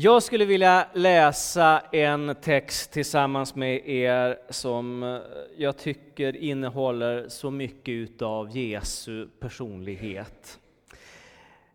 Jag 0.00 0.22
skulle 0.22 0.44
vilja 0.44 0.86
läsa 0.92 1.82
en 1.92 2.34
text 2.34 2.92
tillsammans 2.92 3.54
med 3.54 3.88
er 3.88 4.38
som 4.50 5.02
eh, 5.02 5.18
jag 5.56 5.76
tycker 5.76 6.36
innehåller 6.36 7.28
så 7.28 7.50
mycket 7.50 7.92
utav 7.92 8.56
Jesu 8.56 9.28
personlighet. 9.40 10.58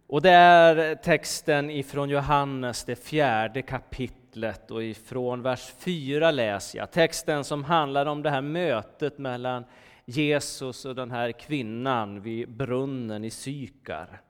Och 0.08 0.22
det 0.22 0.32
är 0.32 0.96
texten 0.96 1.70
ifrån 1.70 2.10
Johannes, 2.10 2.84
det 2.84 2.96
fjärde 2.96 3.62
kapitlet 3.62 4.72
och 4.72 4.84
ifrån 4.84 5.42
vers 5.42 5.74
4 5.78 6.32
läser 6.32 6.80
jag. 6.80 6.92
Texten 6.92 7.44
som 7.44 7.64
handlar 7.64 8.06
om 8.06 8.24
det 8.24 8.30
här 8.30 8.42
mötet 8.42 9.18
mellan 9.18 9.64
Jesus 10.06 10.86
och 10.86 10.96
den 10.96 11.12
här 11.12 11.32
kvinnan 11.32 12.22
vid 12.22 12.50
brunnen 12.50 13.24
i 13.24 13.30
Sykar. 13.30 14.22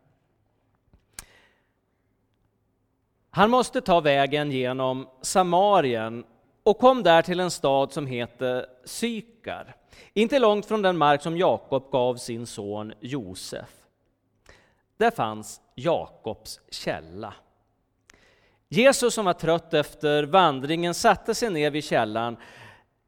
Han 3.36 3.50
måste 3.50 3.82
ta 3.82 4.00
vägen 4.00 4.52
genom 4.52 5.08
Samarien 5.22 6.24
och 6.64 6.78
kom 6.78 7.04
där 7.04 7.22
till 7.22 7.40
en 7.40 7.52
stad 7.52 7.92
som 7.92 8.08
heter 8.08 8.66
Sykar, 8.86 9.76
inte 10.14 10.40
långt 10.40 10.66
från 10.66 10.82
den 10.82 10.98
mark 10.98 11.22
som 11.22 11.38
Jakob 11.38 11.92
gav 11.92 12.16
sin 12.16 12.48
son 12.48 12.94
Josef. 13.00 13.70
Där 14.98 15.12
fanns 15.12 15.62
Jakobs 15.76 16.60
källa. 16.70 17.34
Jesus 18.70 19.14
som 19.14 19.26
var 19.26 19.34
trött 19.34 19.74
efter 19.74 20.24
vandringen 20.24 20.94
satte 20.94 21.36
sig 21.36 21.50
ner 21.50 21.72
vid 21.72 21.84
källan. 21.84 22.38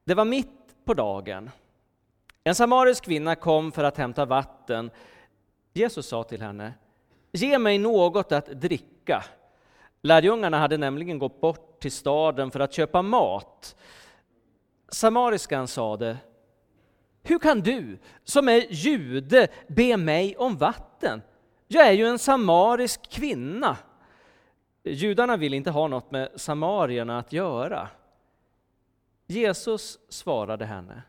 Det 0.04 0.14
var 0.14 0.26
mitt 0.26 0.86
på 0.86 0.94
dagen. 0.94 1.50
En 2.44 2.56
samarisk 2.56 3.04
kvinna 3.04 3.36
kom 3.36 3.72
för 3.72 3.84
att 3.84 3.98
hämta 3.98 4.26
vatten. 4.26 4.92
Jesus 5.74 6.08
sa 6.08 6.24
till 6.24 6.42
henne, 6.42 6.74
ge 7.32 7.60
mig 7.60 7.78
något 7.78 8.32
att 8.32 8.46
dricka. 8.46 9.24
Lärjungarna 10.06 10.60
hade 10.60 10.78
nämligen 10.78 11.20
gått 11.20 11.42
bort 11.42 11.80
till 11.80 11.92
staden 11.92 12.52
för 12.52 12.60
att 12.60 12.74
köpa 12.74 13.02
mat. 13.02 13.76
Samariskan 14.90 15.68
sade, 15.68 16.18
hur 17.24 17.40
kan 17.40 17.62
du 17.62 17.98
som 18.24 18.50
är 18.50 18.66
jude 18.70 19.48
be 19.68 19.98
mig 19.98 20.38
om 20.38 20.58
vatten? 20.58 21.22
Jag 21.68 21.88
är 21.88 21.92
ju 21.92 22.08
en 22.08 22.20
samarisk 22.20 23.10
kvinna. 23.10 23.78
Judarna 24.84 25.38
vill 25.38 25.54
inte 25.54 25.72
ha 25.72 25.88
något 25.88 26.12
med 26.12 26.30
samarierna 26.36 27.20
att 27.20 27.34
göra. 27.34 27.88
Jesus 29.28 30.00
svarade 30.10 30.66
henne, 30.66 31.02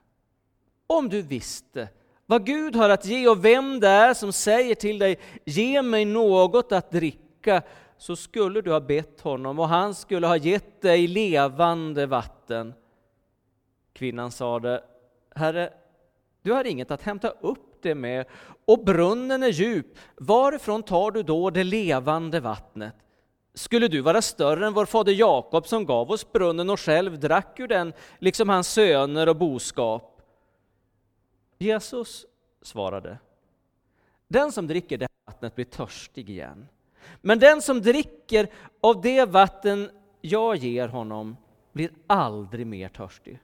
om 0.86 1.08
du 1.08 1.22
visste 1.22 1.88
vad 2.26 2.46
Gud 2.46 2.76
har 2.76 2.90
att 2.90 3.06
ge 3.06 3.28
och 3.28 3.44
vem 3.44 3.80
det 3.80 3.88
är 3.88 4.14
som 4.14 4.32
säger 4.32 4.74
till 4.74 4.98
dig, 4.98 5.18
ge 5.44 5.82
mig 5.82 6.04
något 6.04 6.72
att 6.72 6.90
dricka, 6.90 7.62
så 7.98 8.16
skulle 8.16 8.60
du 8.60 8.72
ha 8.72 8.80
bett 8.80 9.20
honom 9.20 9.58
och 9.58 9.68
han 9.68 9.94
skulle 9.94 10.26
ha 10.26 10.36
gett 10.36 10.82
dig 10.82 11.06
levande 11.06 12.06
vatten. 12.06 12.74
Kvinnan 13.92 14.30
sade, 14.30 14.84
Herre, 15.34 15.72
du 16.42 16.52
har 16.52 16.64
inget 16.64 16.90
att 16.90 17.02
hämta 17.02 17.28
upp 17.28 17.82
det 17.82 17.94
med 17.94 18.26
och 18.64 18.84
brunnen 18.84 19.42
är 19.42 19.48
djup. 19.48 19.86
Varifrån 20.16 20.82
tar 20.82 21.10
du 21.10 21.22
då 21.22 21.50
det 21.50 21.64
levande 21.64 22.40
vattnet? 22.40 22.94
Skulle 23.54 23.88
du 23.88 24.00
vara 24.00 24.22
större 24.22 24.66
än 24.66 24.72
vår 24.72 24.86
fader 24.86 25.12
Jakob 25.12 25.66
som 25.66 25.86
gav 25.86 26.10
oss 26.10 26.32
brunnen 26.32 26.70
och 26.70 26.80
själv 26.80 27.20
drack 27.20 27.60
ur 27.60 27.68
den, 27.68 27.92
liksom 28.18 28.48
hans 28.48 28.68
söner 28.68 29.28
och 29.28 29.36
boskap? 29.36 30.22
Jesus 31.58 32.26
svarade, 32.62 33.18
den 34.28 34.52
som 34.52 34.66
dricker 34.66 34.98
det 34.98 35.08
vattnet 35.26 35.54
blir 35.54 35.64
törstig 35.64 36.30
igen. 36.30 36.68
Men 37.20 37.38
den 37.38 37.62
som 37.62 37.82
dricker 37.82 38.48
av 38.80 39.00
det 39.00 39.24
vatten 39.24 39.90
jag 40.20 40.56
ger 40.56 40.88
honom 40.88 41.36
blir 41.72 41.90
aldrig 42.06 42.66
mer 42.66 42.88
törstig. 42.88 43.38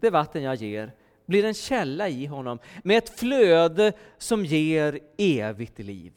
Det 0.00 0.10
vatten 0.10 0.42
jag 0.42 0.54
ger 0.54 0.92
blir 1.26 1.44
en 1.44 1.54
källa 1.54 2.08
i 2.08 2.26
honom 2.26 2.58
med 2.84 2.98
ett 2.98 3.18
flöde 3.18 3.92
som 4.18 4.44
ger 4.44 4.98
evigt 5.18 5.78
liv. 5.78 6.12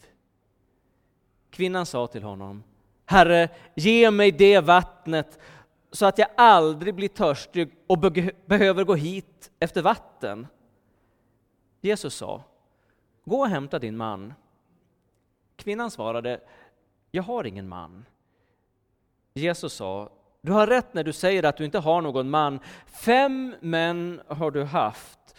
Kvinnan 1.50 1.86
sa 1.86 2.08
till 2.08 2.24
honom, 2.24 2.64
Herre, 3.06 3.50
ge 3.76 4.12
mig 4.12 4.32
det 4.32 4.60
vattnet 4.60 5.40
så 5.92 6.06
att 6.06 6.18
jag 6.18 6.28
aldrig 6.38 6.96
blir 6.96 7.08
törstig 7.08 7.72
och 7.88 8.00
be 8.00 8.32
behöver 8.46 8.84
gå 8.84 8.96
hit 8.96 9.52
efter 9.60 9.82
vatten. 9.82 10.48
Jesus 11.82 12.16
sa, 12.16 12.44
gå 13.26 13.40
och 13.40 13.50
hämta 13.50 13.80
din 13.80 13.98
man. 13.98 14.34
Kvinnan 15.64 15.92
svarade, 15.92 16.40
jag 17.12 17.24
har 17.24 17.44
ingen 17.44 17.68
man. 17.68 18.06
Jesus 19.34 19.74
sa, 19.74 20.10
du 20.42 20.52
har 20.52 20.68
rätt 20.68 20.94
när 20.94 21.04
du 21.04 21.14
säger 21.14 21.44
att 21.44 21.58
du 21.58 21.66
inte 21.66 21.80
har 21.80 22.02
någon 22.02 22.30
man. 22.30 22.60
Fem 22.86 23.56
män 23.60 24.22
har 24.28 24.52
du 24.52 24.64
haft, 24.64 25.36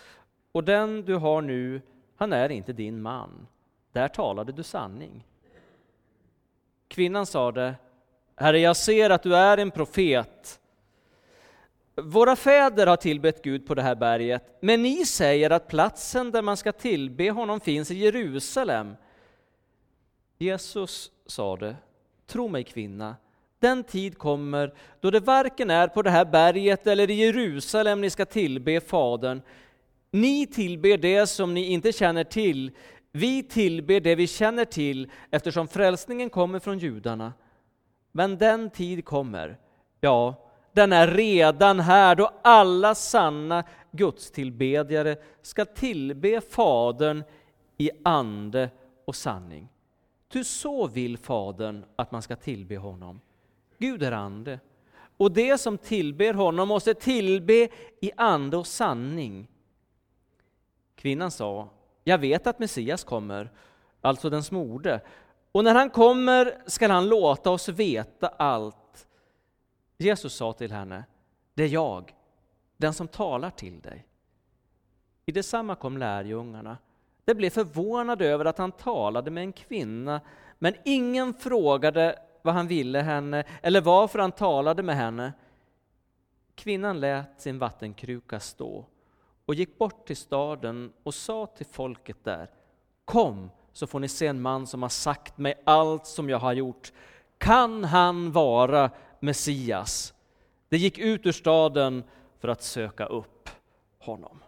och 0.53 0.65
den 0.65 1.03
du 1.03 1.15
har 1.15 1.43
nu, 1.43 1.83
han 2.17 2.33
är 2.33 2.49
inte 2.49 2.73
din 2.73 3.03
man. 3.03 3.47
Där 3.93 4.09
talade 4.09 4.53
du 4.53 4.63
sanning. 4.63 5.27
Kvinnan 6.89 7.27
sade, 7.27 7.75
Herre, 8.37 8.59
jag 8.59 8.77
ser 8.77 9.11
att 9.11 9.23
du 9.23 9.37
är 9.37 9.59
en 9.59 9.71
profet. 9.71 10.61
Våra 11.95 12.37
fäder 12.37 12.87
har 12.87 12.97
tillbett 12.97 13.43
Gud 13.43 13.67
på 13.67 13.75
det 13.75 13.83
här 13.83 13.95
berget, 13.95 14.59
men 14.61 14.83
ni 14.83 15.07
säger 15.07 15.51
att 15.51 15.69
platsen 15.69 16.31
där 16.31 16.43
man 16.43 16.57
ska 16.57 16.73
tillbe 16.73 17.31
honom 17.31 17.61
finns 17.61 17.91
i 17.91 17.95
Jerusalem. 17.95 18.97
Jesus 20.39 21.11
sade, 21.27 21.77
tro 22.27 22.49
mig 22.49 22.65
kvinna, 22.65 23.17
den 23.59 23.85
tid 23.85 24.19
kommer 24.19 24.75
då 25.01 25.11
det 25.11 25.21
varken 25.21 25.71
är 25.71 25.89
på 25.89 26.03
det 26.03 26.11
här 26.11 26.25
berget 26.25 26.87
eller 26.87 27.11
i 27.11 27.15
Jerusalem 27.15 28.01
ni 28.01 28.11
ska 28.11 28.25
tillbe 28.25 28.81
Fadern. 28.81 29.43
Ni 30.11 30.47
tillber 30.47 30.99
det 30.99 31.27
som 31.27 31.55
ni 31.55 31.65
inte 31.65 31.93
känner 31.93 32.25
till, 32.25 32.71
vi 33.13 33.43
tillber 33.43 34.01
det 34.01 34.15
vi 34.15 34.27
känner 34.27 34.65
till 34.65 35.11
eftersom 35.31 35.69
frälsningen 35.69 36.31
kommer 36.31 36.59
från 36.59 36.79
judarna. 36.79 37.33
Men 38.13 38.39
den 38.39 38.71
tid 38.71 39.05
kommer, 39.05 39.59
ja, 40.01 40.35
den 40.73 40.93
är 40.93 41.07
redan 41.09 41.81
här 41.81 42.15
då 42.15 42.31
alla 42.43 42.95
sanna 42.95 43.65
gudstillbedjare 43.91 45.17
ska 45.43 45.65
tillbe 45.65 46.41
Fadern 46.41 47.25
i 47.77 47.91
ande 48.05 48.71
och 49.05 49.17
sanning. 49.17 49.69
Ty 50.35 50.45
så 50.45 50.87
vill 50.87 51.19
Fadern 51.19 51.85
att 51.97 52.13
man 52.13 52.23
ska 52.23 52.37
tillbe 52.37 52.77
honom. 52.77 53.21
Gud 53.79 54.03
är 54.03 54.13
ande, 54.13 54.61
och 55.17 55.33
det 55.33 55.59
som 55.59 55.79
tillber 55.79 56.35
honom 56.35 56.69
måste 56.69 56.95
tillbe 56.95 57.69
i 58.01 58.13
ande 58.17 58.57
och 58.57 58.67
sanning. 58.67 59.49
Kvinnan 60.95 61.31
sa, 61.31 61.69
jag 62.05 62.19
vet 62.19 62.47
att 62.47 62.59
Messias 62.59 63.05
kommer, 63.05 63.51
alltså 64.01 64.31
den 64.31 64.43
smorde, 64.43 65.01
och 65.53 65.65
när 65.65 65.75
han 65.75 65.91
kommer 65.91 66.63
skall 66.67 66.91
han 66.91 67.09
låta 67.09 67.51
oss 67.51 67.69
veta 67.69 68.29
allt. 68.29 69.07
Jesus 69.99 70.35
sa 70.35 70.53
till 70.53 70.73
henne, 70.73 71.05
det 71.55 71.63
är 71.63 71.69
jag, 71.69 72.15
den 72.77 72.95
som 72.95 73.09
talar 73.09 73.51
till 73.51 73.81
dig. 73.81 74.07
I 75.27 75.33
detsamma 75.33 75.75
kom 75.75 75.99
lärjungarna 75.99 76.77
de 77.25 77.35
blev 77.35 77.51
förvånade 77.51 78.27
över 78.27 78.45
att 78.45 78.59
han 78.59 78.73
talade 78.73 79.31
med 79.31 79.41
en 79.41 79.53
kvinna, 79.53 80.21
men 80.59 80.75
ingen 80.85 81.35
frågade 81.35 82.19
vad 82.43 82.55
han 82.55 82.69
ville 82.69 83.01
henne 83.01 83.45
eller 83.63 83.81
varför 83.81 84.19
han 84.19 84.33
talade 84.33 84.83
med 84.83 84.97
henne. 84.97 85.33
Kvinnan 86.55 87.01
lät 87.01 87.41
sin 87.41 87.59
vattenkruka 87.59 88.41
stå 88.41 88.87
och 89.47 89.55
gick 89.55 89.79
bort 89.79 90.07
till 90.07 90.17
staden 90.17 90.93
och 91.03 91.15
sa 91.15 91.47
till 91.47 91.67
folket 91.67 92.25
där, 92.25 92.51
Kom 93.05 93.51
så 93.73 93.87
får 93.87 94.01
ni 94.01 94.09
se 94.09 94.27
en 94.27 94.43
man 94.43 94.67
som 94.67 94.83
har 94.83 94.89
sagt 94.89 95.39
mig 95.39 95.55
allt 95.65 96.07
som 96.07 96.31
jag 96.31 96.39
har 96.39 96.53
gjort. 96.53 96.93
Kan 97.39 97.85
han 97.85 98.33
vara 98.33 98.91
Messias? 99.21 100.15
De 100.69 100.77
gick 100.77 100.99
ut 100.99 101.27
ur 101.27 101.33
staden 101.33 102.05
för 102.39 102.49
att 102.49 102.63
söka 102.63 103.07
upp 103.07 103.51
honom. 103.99 104.44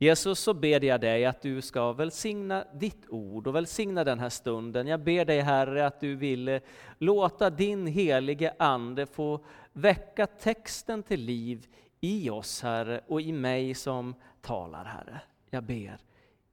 Jesus, 0.00 0.38
så 0.38 0.54
ber 0.54 0.84
jag 0.84 1.00
dig 1.00 1.24
att 1.24 1.42
du 1.42 1.62
ska 1.62 1.92
välsigna 1.92 2.64
ditt 2.74 3.08
ord 3.08 3.46
och 3.46 3.54
välsigna 3.54 4.04
den 4.04 4.18
här 4.18 4.28
stunden. 4.28 4.86
Jag 4.86 5.00
ber 5.00 5.24
dig 5.24 5.40
Herre 5.40 5.86
att 5.86 6.00
du 6.00 6.16
vill 6.16 6.48
eh, 6.48 6.60
låta 6.98 7.50
din 7.50 7.86
helige 7.86 8.54
Ande 8.58 9.06
få 9.06 9.44
väcka 9.72 10.26
texten 10.26 11.02
till 11.02 11.20
liv 11.20 11.66
i 12.00 12.30
oss 12.30 12.62
Herre 12.62 13.00
och 13.06 13.20
i 13.20 13.32
mig 13.32 13.74
som 13.74 14.14
talar 14.40 14.84
Herre. 14.84 15.20
Jag 15.50 15.62
ber 15.62 15.98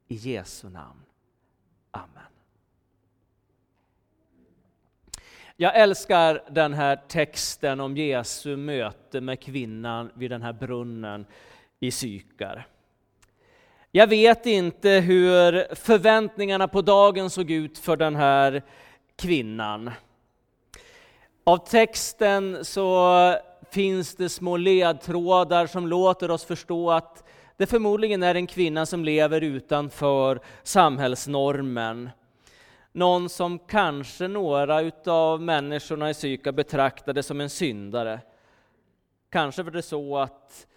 i 0.07 0.15
Jesu 0.15 0.69
namn. 0.69 1.01
Amen. 1.91 2.23
Jag 5.55 5.75
älskar 5.75 6.43
den 6.49 6.73
här 6.73 6.95
texten 7.07 7.79
om 7.79 7.97
Jesu 7.97 8.57
möte 8.57 9.21
med 9.21 9.39
kvinnan 9.39 10.11
vid 10.13 10.31
den 10.31 10.41
här 10.41 10.53
brunnen 10.53 11.25
i 11.79 11.91
Sykar. 11.91 12.67
Jag 13.95 14.07
vet 14.07 14.45
inte 14.45 14.89
hur 14.89 15.75
förväntningarna 15.75 16.67
på 16.67 16.81
dagen 16.81 17.29
såg 17.29 17.51
ut 17.51 17.77
för 17.77 17.97
den 17.97 18.15
här 18.15 18.63
kvinnan. 19.15 19.91
Av 21.43 21.57
texten 21.57 22.65
så 22.65 23.35
finns 23.71 24.15
det 24.15 24.29
små 24.29 24.57
ledtrådar 24.57 25.67
som 25.67 25.87
låter 25.87 26.31
oss 26.31 26.45
förstå 26.45 26.91
att 26.91 27.23
det 27.57 27.65
förmodligen 27.65 28.23
är 28.23 28.35
en 28.35 28.47
kvinna 28.47 28.85
som 28.85 29.05
lever 29.05 29.41
utanför 29.41 30.39
samhällsnormen. 30.63 32.09
Någon 32.91 33.29
som 33.29 33.59
kanske 33.59 34.27
några 34.27 34.91
av 35.05 35.41
människorna 35.41 36.09
i 36.09 36.13
Syka 36.13 36.51
betraktade 36.51 37.23
som 37.23 37.41
en 37.41 37.49
syndare. 37.49 38.19
Kanske 39.29 39.63
var 39.63 39.71
det 39.71 39.81
så 39.81 40.17
att 40.17 40.67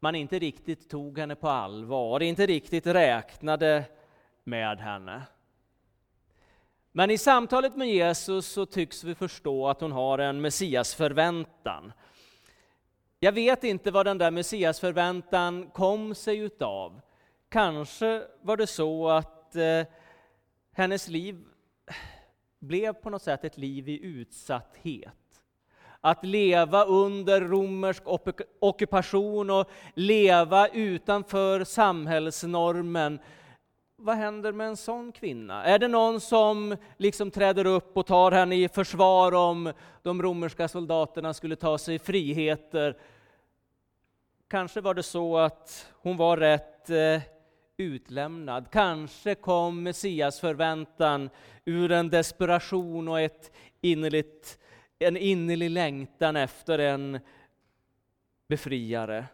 man 0.00 0.14
inte 0.14 0.38
riktigt 0.38 0.90
tog 0.90 1.18
henne 1.18 1.34
på 1.34 1.48
allvar, 1.48 2.22
inte 2.22 2.46
riktigt 2.46 2.86
räknade 2.86 3.84
med 4.44 4.78
henne. 4.78 5.22
Men 6.92 7.10
i 7.10 7.18
samtalet 7.18 7.76
med 7.76 7.88
Jesus 7.88 8.46
så 8.46 8.66
tycks 8.66 9.04
vi 9.04 9.14
förstå 9.14 9.68
att 9.68 9.80
hon 9.80 9.92
har 9.92 10.18
en 10.18 10.40
Messiasförväntan. 10.40 11.92
Jag 13.20 13.32
vet 13.32 13.64
inte 13.64 13.90
vad 13.90 14.06
den 14.06 14.18
där 14.18 14.30
Messiasförväntan 14.30 15.70
kom 15.70 16.14
sig 16.14 16.38
utav. 16.38 17.00
Kanske 17.48 18.22
var 18.42 18.56
det 18.56 18.66
så 18.66 19.08
att 19.08 19.56
eh, 19.56 19.86
hennes 20.72 21.08
liv 21.08 21.44
blev 22.58 22.92
på 22.92 23.10
något 23.10 23.22
sätt 23.22 23.44
ett 23.44 23.58
liv 23.58 23.88
i 23.88 24.04
utsatthet. 24.04 25.27
Att 26.00 26.24
leva 26.24 26.84
under 26.84 27.40
romersk 27.40 28.02
ockupation 28.60 29.50
och 29.50 29.70
leva 29.94 30.68
utanför 30.68 31.64
samhällsnormen. 31.64 33.18
Vad 33.96 34.16
händer 34.16 34.52
med 34.52 34.66
en 34.66 34.76
sån 34.76 35.12
kvinna? 35.12 35.64
Är 35.64 35.78
det 35.78 35.88
någon 35.88 36.20
som 36.20 36.76
liksom 36.96 37.30
träder 37.30 37.66
upp 37.66 37.96
och 37.96 38.06
tar 38.06 38.32
henne 38.32 38.56
i 38.56 38.68
försvar 38.68 39.34
om 39.34 39.72
de 40.02 40.22
romerska 40.22 40.68
soldaterna 40.68 41.34
skulle 41.34 41.56
ta 41.56 41.78
sig 41.78 41.98
friheter? 41.98 42.96
Kanske 44.48 44.80
var 44.80 44.94
det 44.94 45.02
så 45.02 45.38
att 45.38 45.92
hon 46.02 46.16
var 46.16 46.36
rätt 46.36 46.90
eh, 46.90 47.22
utlämnad. 47.76 48.70
Kanske 48.70 49.34
kom 49.34 49.82
Messias 49.82 50.40
förväntan 50.40 51.30
ur 51.64 51.92
en 51.92 52.10
desperation 52.10 53.08
och 53.08 53.20
ett 53.20 53.52
innerligt, 53.80 54.58
en 54.98 55.16
innerlig 55.16 55.70
längtan 55.70 56.36
efter 56.36 56.78
en 56.78 57.20
befriare. 58.46 59.26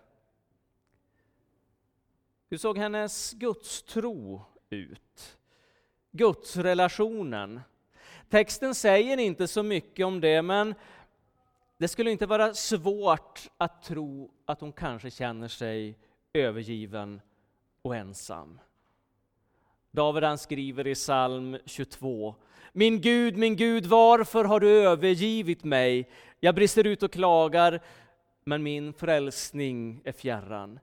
Hur 2.51 2.59
såg 2.59 2.79
hennes 2.79 3.33
gudstro 3.33 4.45
ut? 4.71 5.39
Gudsrelationen. 6.11 7.61
Texten 8.29 8.75
säger 8.75 9.17
inte 9.19 9.49
så 9.49 9.63
mycket 9.63 10.07
om 10.07 10.21
det, 10.21 10.43
men 10.43 10.75
det 11.79 11.89
skulle 11.89 12.11
inte 12.11 12.27
vara 12.27 12.55
svårt 12.55 13.51
att 13.57 13.83
tro 13.83 14.31
att 14.45 14.61
hon 14.61 14.73
kanske 14.73 15.11
känner 15.11 15.49
sig 15.49 15.99
övergiven 16.33 17.21
och 17.83 17.97
ensam. 17.97 18.61
David 19.95 20.23
han 20.23 20.39
skriver 20.39 20.87
i 20.87 20.95
psalm 20.95 21.59
22. 21.65 22.35
Min 22.73 23.01
Gud, 23.01 23.37
min 23.37 23.57
Gud, 23.57 23.87
varför 23.87 24.45
har 24.45 24.61
du 24.61 24.71
övergivit 24.71 25.65
mig? 25.65 26.09
Jag 26.41 26.55
brister 26.55 26.87
ut 26.87 27.03
och 27.03 27.13
klagar, 27.13 27.81
men 28.45 28.63
min 28.63 28.93
frälsning 28.93 30.01
är 30.05 30.13
fjärran. 30.13 30.81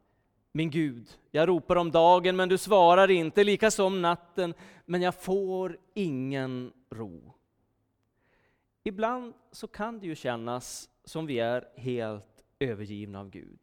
Min 0.52 0.70
Gud, 0.70 1.10
jag 1.32 1.48
ropar 1.48 1.76
om 1.76 1.92
dagen, 1.92 2.36
men 2.36 2.50
du 2.50 2.58
svarar 2.58 3.12
inte, 3.12 3.44
lika 3.44 3.72
som 3.72 4.02
natten, 4.02 4.54
men 4.86 5.02
jag 5.02 5.16
får 5.16 5.78
ingen 5.94 6.72
ro. 6.90 7.34
Ibland 8.84 9.34
så 9.52 9.68
kan 9.68 10.00
det 10.00 10.08
ju 10.08 10.16
kännas 10.16 10.90
som 11.06 11.26
vi 11.26 11.40
är 11.40 11.68
helt 11.76 12.44
övergivna 12.60 13.20
av 13.20 13.30
Gud. 13.30 13.60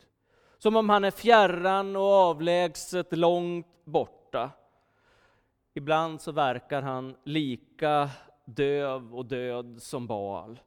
Som 0.59 0.77
om 0.77 0.89
han 0.89 1.05
är 1.05 1.11
fjärran 1.11 1.97
och 1.97 2.03
avlägset 2.03 3.17
långt 3.17 3.85
borta. 3.85 4.51
Ibland 5.79 6.21
så 6.21 6.33
verkar 6.33 6.83
han 6.83 7.17
lika 7.25 8.11
döv 8.45 9.15
och 9.15 9.27
död 9.27 9.83
som 9.83 10.07
Baal. 10.07 10.61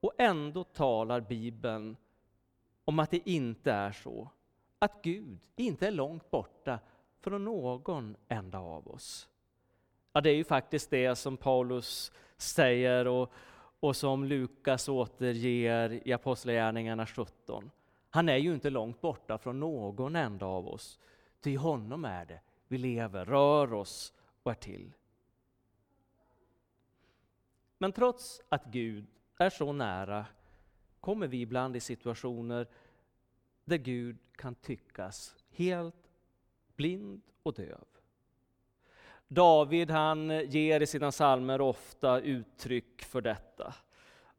Och 0.00 0.12
ändå 0.18 0.64
talar 0.64 1.20
Bibeln 1.20 1.96
om 2.84 2.98
att 2.98 3.10
det 3.10 3.28
inte 3.30 3.72
är 3.72 3.92
så. 3.92 4.28
Att 4.78 5.02
Gud 5.02 5.38
inte 5.56 5.86
är 5.86 5.90
långt 5.90 6.30
borta 6.30 6.78
från 7.20 7.44
någon 7.44 8.16
enda 8.28 8.58
av 8.58 8.88
oss. 8.88 9.28
Ja, 10.12 10.20
det 10.20 10.30
är 10.30 10.34
ju 10.34 10.44
faktiskt 10.44 10.90
det 10.90 11.16
som 11.16 11.36
Paulus 11.36 12.12
säger 12.36 13.06
och, 13.06 13.32
och 13.80 13.96
som 13.96 14.24
Lukas 14.24 14.88
återger 14.88 16.08
i 16.08 16.12
Apostlagärningarna 16.12 17.06
17. 17.06 17.70
Han 18.10 18.28
är 18.28 18.36
ju 18.36 18.54
inte 18.54 18.70
långt 18.70 19.00
borta 19.00 19.38
från 19.38 19.60
någon 19.60 20.16
enda 20.16 20.46
av 20.46 20.68
oss. 20.68 20.98
Till 21.40 21.58
honom 21.58 22.04
är 22.04 22.24
det 22.24 22.40
vi 22.70 22.78
lever, 22.78 23.24
rör 23.24 23.72
oss 23.72 24.12
och 24.42 24.50
är 24.50 24.54
till. 24.54 24.92
Men 27.78 27.92
trots 27.92 28.42
att 28.48 28.64
Gud 28.64 29.06
är 29.38 29.50
så 29.50 29.72
nära 29.72 30.26
kommer 31.00 31.26
vi 31.26 31.40
ibland 31.40 31.76
i 31.76 31.80
situationer 31.80 32.66
där 33.64 33.76
Gud 33.76 34.18
kan 34.36 34.54
tyckas 34.54 35.36
helt 35.50 36.10
blind 36.76 37.22
och 37.42 37.54
döv. 37.54 37.84
David 39.28 39.90
han 39.90 40.30
ger 40.30 40.80
i 40.80 40.86
sina 40.86 41.10
psalmer 41.10 41.60
ofta 41.60 42.20
uttryck 42.20 43.02
för 43.02 43.20
detta. 43.20 43.74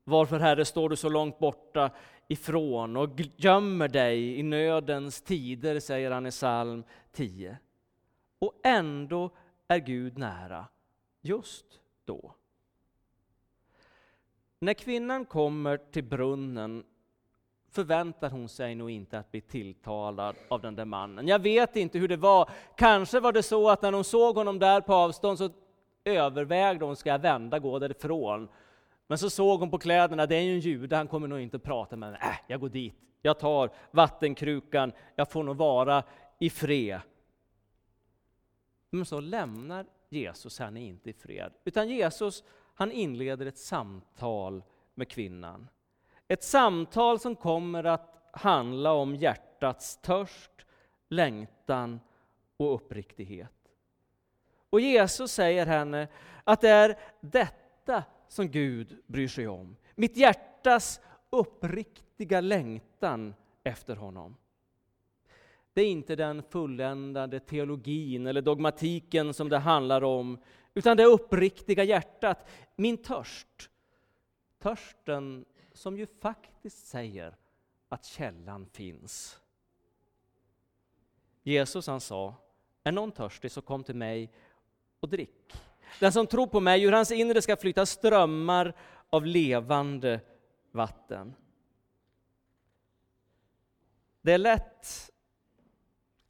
Varför, 0.03 0.39
Herre, 0.39 0.65
står 0.65 0.89
du 0.89 0.95
så 0.95 1.09
långt 1.09 1.39
borta 1.39 1.91
ifrån 2.27 2.97
och 2.97 3.09
gömmer 3.35 3.87
dig 3.87 4.39
i 4.39 4.43
nödens 4.43 5.21
tider, 5.21 5.79
säger 5.79 6.11
han 6.11 6.25
i 6.25 6.31
psalm 6.31 6.83
10. 7.11 7.57
Och 8.41 8.53
ändå 8.63 9.29
är 9.67 9.79
Gud 9.79 10.17
nära, 10.17 10.65
just 11.21 11.65
då. 12.05 12.35
När 14.59 14.73
kvinnan 14.73 15.25
kommer 15.25 15.77
till 15.77 16.03
brunnen 16.03 16.83
förväntar 17.71 18.29
hon 18.29 18.49
sig 18.49 18.75
nog 18.75 18.89
inte 18.89 19.19
att 19.19 19.31
bli 19.31 19.41
tilltalad 19.41 20.35
av 20.47 20.61
den 20.61 20.75
där 20.75 20.85
mannen. 20.85 21.27
Jag 21.27 21.39
vet 21.39 21.75
inte 21.75 21.99
hur 21.99 22.07
det 22.07 22.17
var. 22.17 22.49
Kanske 22.75 23.19
var 23.19 23.31
det 23.31 23.43
så 23.43 23.69
att 23.69 23.81
när 23.81 23.93
hon 23.93 24.03
såg 24.03 24.35
honom 24.35 24.59
där 24.59 24.81
på 24.81 24.93
avstånd 24.93 25.37
så 25.37 25.49
övervägde 26.03 26.85
hon, 26.85 26.95
ska 26.95 27.09
jag 27.09 27.19
vända, 27.19 27.59
gå 27.59 27.79
därifrån? 27.79 28.47
Men 29.07 29.17
så 29.17 29.29
såg 29.29 29.59
hon 29.59 29.71
på 29.71 29.77
kläderna, 29.77 30.25
det 30.25 30.35
är 30.35 30.41
ju 30.41 30.53
en 30.53 30.59
jude, 30.59 30.95
han 30.95 31.07
kommer 31.07 31.27
nog 31.27 31.39
inte 31.39 31.59
prata 31.59 31.95
med 31.95 32.11
mig. 32.11 32.19
Äh, 32.21 32.35
jag 32.47 32.59
går 32.59 32.69
dit, 32.69 32.95
jag 33.21 33.39
tar 33.39 33.69
vattenkrukan, 33.91 34.91
jag 35.15 35.31
får 35.31 35.43
nog 35.43 35.57
vara 35.57 36.03
i 36.39 36.49
fred. 36.49 36.99
Men 38.93 39.05
så 39.05 39.19
lämnar 39.19 39.85
Jesus 40.09 40.59
henne 40.59 40.81
inte 40.81 41.09
i 41.09 41.13
fred, 41.13 41.53
utan 41.63 41.89
Jesus 41.89 42.43
han 42.73 42.91
inleder 42.91 43.45
ett 43.45 43.57
samtal 43.57 44.63
med 44.95 45.09
kvinnan. 45.09 45.67
Ett 46.27 46.43
samtal 46.43 47.19
som 47.19 47.35
kommer 47.35 47.83
att 47.83 48.29
handla 48.33 48.91
om 48.93 49.15
hjärtats 49.15 49.97
törst, 49.97 50.51
längtan 51.09 51.99
och 52.57 52.75
uppriktighet. 52.75 53.53
Och 54.69 54.81
Jesus 54.81 55.31
säger 55.31 55.65
henne 55.65 56.07
att 56.43 56.61
det 56.61 56.69
är 56.69 56.99
detta 57.19 58.03
som 58.27 58.51
Gud 58.51 59.01
bryr 59.07 59.27
sig 59.27 59.47
om. 59.47 59.75
Mitt 59.95 60.17
hjärtas 60.17 61.01
uppriktiga 61.29 62.41
längtan 62.41 63.33
efter 63.63 63.95
honom. 63.95 64.35
Det 65.73 65.81
är 65.81 65.87
inte 65.87 66.15
den 66.15 66.43
fulländade 66.43 67.39
teologin 67.39 68.27
eller 68.27 68.41
dogmatiken 68.41 69.33
som 69.33 69.49
det 69.49 69.57
handlar 69.57 70.03
om, 70.03 70.37
utan 70.73 70.97
det 70.97 71.05
uppriktiga 71.05 71.83
hjärtat, 71.83 72.49
min 72.75 72.97
törst. 72.97 73.69
Törsten 74.59 75.45
som 75.73 75.97
ju 75.97 76.07
faktiskt 76.21 76.87
säger 76.87 77.35
att 77.89 78.05
källan 78.05 78.65
finns. 78.65 79.39
Jesus 81.43 81.87
han 81.87 82.01
sa, 82.01 82.35
är 82.83 82.91
någon 82.91 83.11
törstig 83.11 83.51
så 83.51 83.61
kom 83.61 83.83
till 83.83 83.95
mig 83.95 84.31
och 84.99 85.09
drick. 85.09 85.53
Den 85.99 86.11
som 86.11 86.27
tror 86.27 86.47
på 86.47 86.59
mig, 86.59 86.83
ur 86.83 86.91
hans 86.91 87.11
inre 87.11 87.41
ska 87.41 87.57
flyta 87.57 87.85
strömmar 87.85 88.73
av 89.09 89.25
levande 89.25 90.19
vatten. 90.71 91.33
Det 94.21 94.31
är 94.31 94.37
lätt 94.37 95.11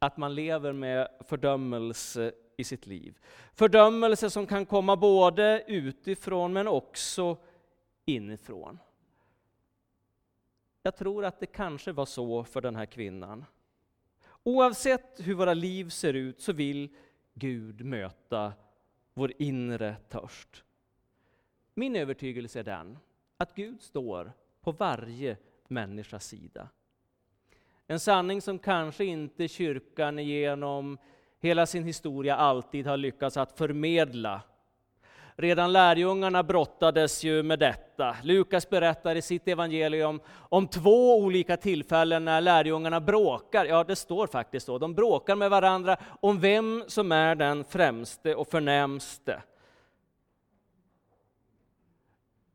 att 0.02 0.16
man 0.16 0.34
lever 0.34 0.72
med 0.72 1.08
fördömelse 1.20 2.32
i 2.56 2.64
sitt 2.64 2.86
liv. 2.86 3.18
Fördömelse 3.54 4.30
som 4.30 4.46
kan 4.46 4.66
komma 4.66 4.96
både 4.96 5.64
utifrån 5.66 6.52
men 6.52 6.68
också 6.68 7.36
inifrån. 8.04 8.78
Jag 10.82 10.96
tror 10.96 11.24
att 11.24 11.40
det 11.40 11.46
kanske 11.46 11.92
var 11.92 12.06
så 12.06 12.44
för 12.44 12.60
den 12.60 12.76
här 12.76 12.86
kvinnan. 12.86 13.44
Oavsett 14.42 15.20
hur 15.20 15.34
våra 15.34 15.54
liv 15.54 15.88
ser 15.88 16.14
ut 16.14 16.40
så 16.40 16.52
vill 16.52 16.94
Gud 17.34 17.84
möta 17.84 18.52
vår 19.14 19.32
inre 19.38 19.96
törst. 20.08 20.64
Min 21.74 21.96
övertygelse 21.96 22.60
är 22.60 22.64
den 22.64 22.98
att 23.36 23.54
Gud 23.54 23.82
står 23.82 24.32
på 24.60 24.72
varje 24.72 25.36
människas 25.68 26.26
sida. 26.26 26.68
En 27.92 28.00
sanning 28.00 28.40
som 28.40 28.58
kanske 28.58 29.04
inte 29.04 29.48
kyrkan 29.48 30.18
genom 30.18 30.98
hela 31.40 31.66
sin 31.66 31.84
historia 31.84 32.36
alltid 32.36 32.86
har 32.86 32.96
lyckats 32.96 33.36
att 33.36 33.58
förmedla. 33.58 34.42
Redan 35.36 35.72
lärjungarna 35.72 36.42
brottades 36.42 37.24
ju 37.24 37.42
med 37.42 37.58
detta. 37.58 38.16
Lukas 38.22 38.70
berättar 38.70 39.16
i 39.16 39.22
sitt 39.22 39.48
evangelium 39.48 40.20
om 40.34 40.66
två 40.66 41.18
olika 41.18 41.56
tillfällen 41.56 42.24
när 42.24 42.40
lärjungarna 42.40 43.00
bråkar. 43.00 43.64
Ja, 43.64 43.84
det 43.84 43.96
står 43.96 44.26
faktiskt 44.26 44.66
så. 44.66 44.78
De 44.78 44.94
bråkar 44.94 45.36
med 45.36 45.50
varandra 45.50 45.96
om 46.20 46.40
vem 46.40 46.84
som 46.86 47.12
är 47.12 47.34
den 47.34 47.64
främste 47.64 48.34
och 48.34 48.48
förnämste. 48.48 49.42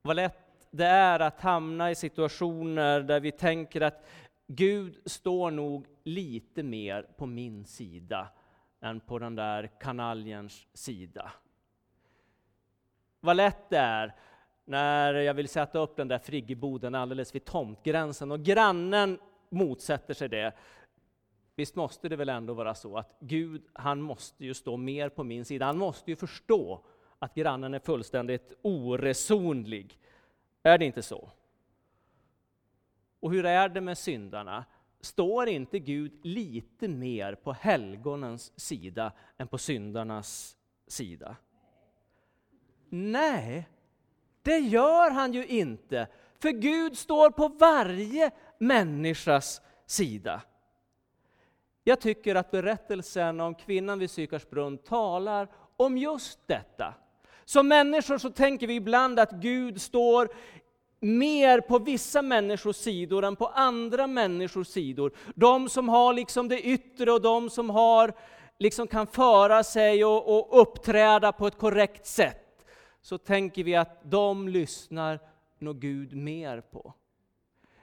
Vad 0.01 0.15
lätt 0.15 0.48
det 0.72 0.86
är 0.86 1.20
att 1.20 1.41
hamna 1.41 1.91
i 1.91 1.96
situationer 1.96 3.00
där 3.00 3.20
vi 3.20 3.32
tänker 3.32 3.82
att 3.82 4.06
Gud 4.47 5.01
står 5.05 5.51
nog 5.51 5.87
lite 6.03 6.63
mer 6.63 7.03
på 7.17 7.25
min 7.25 7.65
sida 7.65 8.27
än 8.81 8.99
på 8.99 9.19
den 9.19 9.35
där 9.35 9.69
kanaljens 9.79 10.67
sida. 10.73 11.31
Vad 13.19 13.35
lätt 13.35 13.69
det 13.69 13.77
är 13.77 14.15
när 14.65 15.13
jag 15.13 15.33
vill 15.33 15.49
sätta 15.49 15.79
upp 15.79 15.95
den 15.95 16.07
där 16.07 16.19
friggeboden 16.19 16.95
alldeles 16.95 17.35
vid 17.35 17.45
tomtgränsen 17.45 18.31
och 18.31 18.43
grannen 18.43 19.19
motsätter 19.49 20.13
sig 20.13 20.29
det. 20.29 20.53
Visst 21.55 21.75
måste 21.75 22.09
det 22.09 22.15
väl 22.15 22.29
ändå 22.29 22.53
vara 22.53 22.75
så 22.75 22.97
att 22.97 23.17
Gud, 23.19 23.63
han 23.73 24.01
måste 24.01 24.45
ju 24.45 24.53
stå 24.53 24.77
mer 24.77 25.09
på 25.09 25.23
min 25.23 25.45
sida. 25.45 25.65
Han 25.65 25.77
måste 25.77 26.11
ju 26.11 26.15
förstå 26.15 26.85
att 27.19 27.35
grannen 27.35 27.73
är 27.73 27.79
fullständigt 27.79 28.53
oresonlig. 28.61 29.99
Är 30.63 30.77
det 30.77 30.85
inte 30.85 31.01
så? 31.01 31.31
Och 33.19 33.31
hur 33.31 33.45
är 33.45 33.69
det 33.69 33.81
med 33.81 33.97
syndarna? 33.97 34.65
Står 35.01 35.50
inte 35.50 35.79
Gud 35.79 36.19
lite 36.25 36.88
mer 36.88 37.36
på 37.36 37.53
helgonens 37.53 38.59
sida 38.59 39.12
än 39.38 39.47
på 39.47 39.57
syndarnas 39.57 40.57
sida? 40.88 41.36
Nej, 42.89 43.69
det 44.41 44.57
gör 44.57 45.12
han 45.12 45.33
ju 45.33 45.45
inte. 45.45 46.07
För 46.39 46.50
Gud 46.50 46.97
står 46.97 47.29
på 47.29 47.47
varje 47.47 48.31
människas 48.57 49.62
sida. 49.86 50.41
Jag 51.83 52.01
tycker 52.01 52.36
att 52.36 52.51
berättelsen 52.51 53.39
om 53.39 53.55
kvinnan 53.55 54.00
vid 54.00 54.12
Sykarsbrunn 54.12 54.77
talar 54.77 55.47
om 55.77 55.97
just 55.97 56.47
detta. 56.47 56.93
Som 57.45 57.67
människor 57.67 58.17
så 58.17 58.29
tänker 58.29 58.67
vi 58.67 58.75
ibland 58.75 59.19
att 59.19 59.31
Gud 59.31 59.81
står 59.81 60.29
mer 60.99 61.61
på 61.61 61.79
vissa 61.79 62.21
människors 62.21 62.75
sidor 62.75 63.25
än 63.25 63.35
på 63.35 63.47
andra 63.47 64.07
människors 64.07 64.67
sidor. 64.67 65.11
De 65.35 65.69
som 65.69 65.89
har 65.89 66.13
liksom 66.13 66.47
det 66.47 66.61
yttre 66.61 67.11
och 67.11 67.21
de 67.21 67.49
som 67.49 67.69
har, 67.69 68.13
liksom 68.59 68.87
kan 68.87 69.07
föra 69.07 69.63
sig 69.63 70.05
och, 70.05 70.37
och 70.37 70.61
uppträda 70.61 71.31
på 71.31 71.47
ett 71.47 71.57
korrekt 71.57 72.05
sätt. 72.05 72.65
Så 73.01 73.17
tänker 73.17 73.63
vi 73.63 73.75
att 73.75 74.01
de 74.03 74.47
lyssnar 74.47 75.19
nog 75.59 75.79
Gud 75.79 76.15
mer 76.15 76.61
på. 76.61 76.93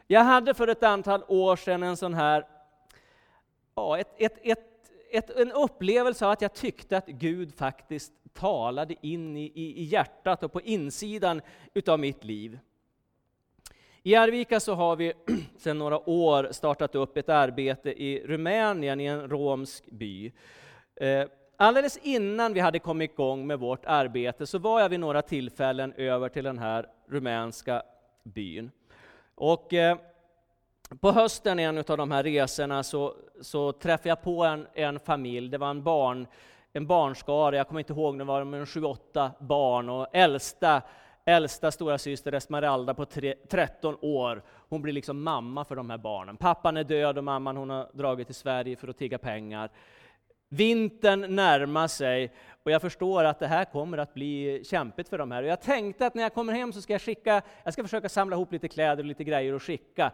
Jag 0.06 0.24
hade 0.24 0.54
för 0.54 0.68
ett 0.68 0.82
antal 0.82 1.24
år 1.28 1.56
sedan 1.56 1.82
en 1.82 1.96
sån 1.96 2.14
här, 2.14 2.46
ja, 3.74 3.98
ett, 3.98 4.14
ett, 4.18 4.38
ett, 4.42 4.90
ett 5.10 5.30
en 5.30 5.52
upplevelse 5.52 6.26
av 6.26 6.30
att 6.30 6.42
jag 6.42 6.54
tyckte 6.54 6.96
att 6.96 7.06
Gud 7.06 7.54
faktiskt 7.54 8.12
talade 8.32 8.94
in 9.06 9.36
i, 9.36 9.44
i, 9.54 9.80
i 9.80 9.84
hjärtat 9.84 10.42
och 10.42 10.52
på 10.52 10.60
insidan 10.60 11.40
utav 11.74 11.98
mitt 11.98 12.24
liv. 12.24 12.58
I 14.06 14.14
Arvika 14.16 14.60
så 14.60 14.74
har 14.74 14.96
vi 14.96 15.12
sedan 15.58 15.78
några 15.78 16.08
år 16.08 16.48
startat 16.50 16.94
upp 16.94 17.16
ett 17.16 17.28
arbete 17.28 18.02
i 18.02 18.22
Rumänien, 18.26 19.00
i 19.00 19.06
en 19.06 19.28
romsk 19.28 19.86
by. 19.86 20.32
Eh, 20.96 21.24
alldeles 21.56 21.96
innan 22.02 22.54
vi 22.54 22.60
hade 22.60 22.78
kommit 22.78 23.10
igång 23.12 23.46
med 23.46 23.58
vårt 23.58 23.84
arbete 23.84 24.46
så 24.46 24.58
var 24.58 24.80
jag 24.80 24.88
vid 24.88 25.00
några 25.00 25.22
tillfällen 25.22 25.92
över 25.96 26.28
till 26.28 26.44
den 26.44 26.58
här 26.58 26.86
rumänska 27.08 27.82
byn. 28.22 28.70
Och 29.34 29.74
eh, 29.74 29.98
på 31.00 31.12
hösten 31.12 31.58
en 31.58 31.78
av 31.78 31.96
de 31.96 32.10
här 32.10 32.22
resorna 32.22 32.82
så, 32.82 33.14
så 33.40 33.72
träffade 33.72 34.08
jag 34.08 34.22
på 34.22 34.44
en, 34.44 34.66
en 34.74 35.00
familj, 35.00 35.48
det 35.48 35.58
var 35.58 35.70
en 35.70 35.82
barn 35.82 36.26
en 36.76 36.86
barnskara, 36.86 37.56
jag 37.56 37.68
kommer 37.68 37.80
inte 37.80 37.92
ihåg, 37.92 38.18
det 38.18 38.24
var 38.24 38.44
de 38.44 38.66
28 38.66 39.30
barn 39.38 39.88
och 39.88 40.06
äldsta 40.12 40.82
äldsta 41.24 41.70
stora 41.70 41.98
syster 41.98 42.32
Esmeralda 42.32 42.94
på 42.94 43.04
tre, 43.04 43.34
13 43.48 43.96
år, 44.00 44.42
hon 44.48 44.82
blir 44.82 44.92
liksom 44.92 45.22
mamma 45.22 45.64
för 45.64 45.76
de 45.76 45.90
här 45.90 45.98
barnen. 45.98 46.36
Pappan 46.36 46.76
är 46.76 46.84
död 46.84 47.18
och 47.18 47.24
mamman 47.24 47.56
hon 47.56 47.70
har 47.70 47.90
dragit 47.92 48.26
till 48.26 48.34
Sverige 48.34 48.76
för 48.76 48.88
att 48.88 48.98
tigga 48.98 49.18
pengar. 49.18 49.70
Vintern 50.48 51.34
närmar 51.34 51.88
sig 51.88 52.32
och 52.62 52.70
jag 52.70 52.82
förstår 52.82 53.24
att 53.24 53.38
det 53.38 53.46
här 53.46 53.64
kommer 53.64 53.98
att 53.98 54.14
bli 54.14 54.62
kämpigt 54.64 55.08
för 55.08 55.18
de 55.18 55.30
här. 55.30 55.42
Och 55.42 55.48
jag 55.48 55.60
tänkte 55.60 56.06
att 56.06 56.14
när 56.14 56.22
jag 56.22 56.34
kommer 56.34 56.52
hem 56.52 56.72
så 56.72 56.82
ska 56.82 56.92
jag 56.92 57.02
skicka, 57.02 57.42
jag 57.64 57.72
ska 57.72 57.82
försöka 57.82 58.08
samla 58.08 58.36
ihop 58.36 58.52
lite 58.52 58.68
kläder 58.68 58.98
och 59.02 59.04
lite 59.04 59.24
grejer 59.24 59.52
och 59.52 59.62
skicka. 59.62 60.12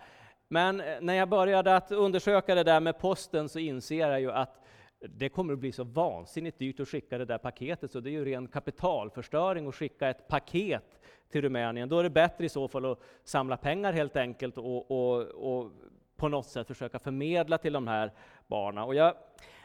Men 0.49 0.81
eh, 0.81 1.01
när 1.01 1.15
jag 1.15 1.29
började 1.29 1.77
att 1.77 1.93
undersöka 1.93 2.55
det 2.55 2.65
där 2.65 2.81
med 2.81 2.99
posten 2.99 3.49
så 3.49 3.59
inser 3.59 4.09
jag 4.09 4.21
ju 4.21 4.33
att 4.33 4.61
det 5.09 5.29
kommer 5.29 5.53
att 5.53 5.59
bli 5.59 5.73
så 5.73 5.85
vansinnigt 5.85 6.59
dyrt 6.59 6.81
att 6.81 6.89
skicka 6.89 7.19
det 7.19 7.25
där 7.25 7.39
paketet, 7.39 7.93
så 7.93 8.01
det 8.01 8.11
är 8.11 8.13
ju 8.13 8.25
ren 8.25 8.49
kapitalförstöring 8.49 9.69
att 9.69 9.75
skicka 9.75 10.09
ett 10.09 10.29
paket 10.29 11.00
till 11.31 11.43
Rumänien. 11.43 11.89
Då 11.89 11.99
är 11.99 12.03
det 12.03 12.11
bättre 12.11 12.45
i 12.45 12.49
så 12.49 12.69
fall 12.69 12.85
att 12.85 12.99
samla 13.25 13.57
pengar 13.57 13.93
helt 13.93 14.17
enkelt 14.17 14.59
och, 14.59 14.91
och, 14.91 15.21
och 15.23 15.73
på 16.17 16.29
något 16.29 16.47
sätt 16.47 16.67
försöka 16.67 16.99
förmedla 16.99 17.59
till 17.59 17.73
de 17.73 17.89
här 17.89 18.13
barnen. 18.47 18.85
Och 18.85 18.95
jag, 18.95 19.15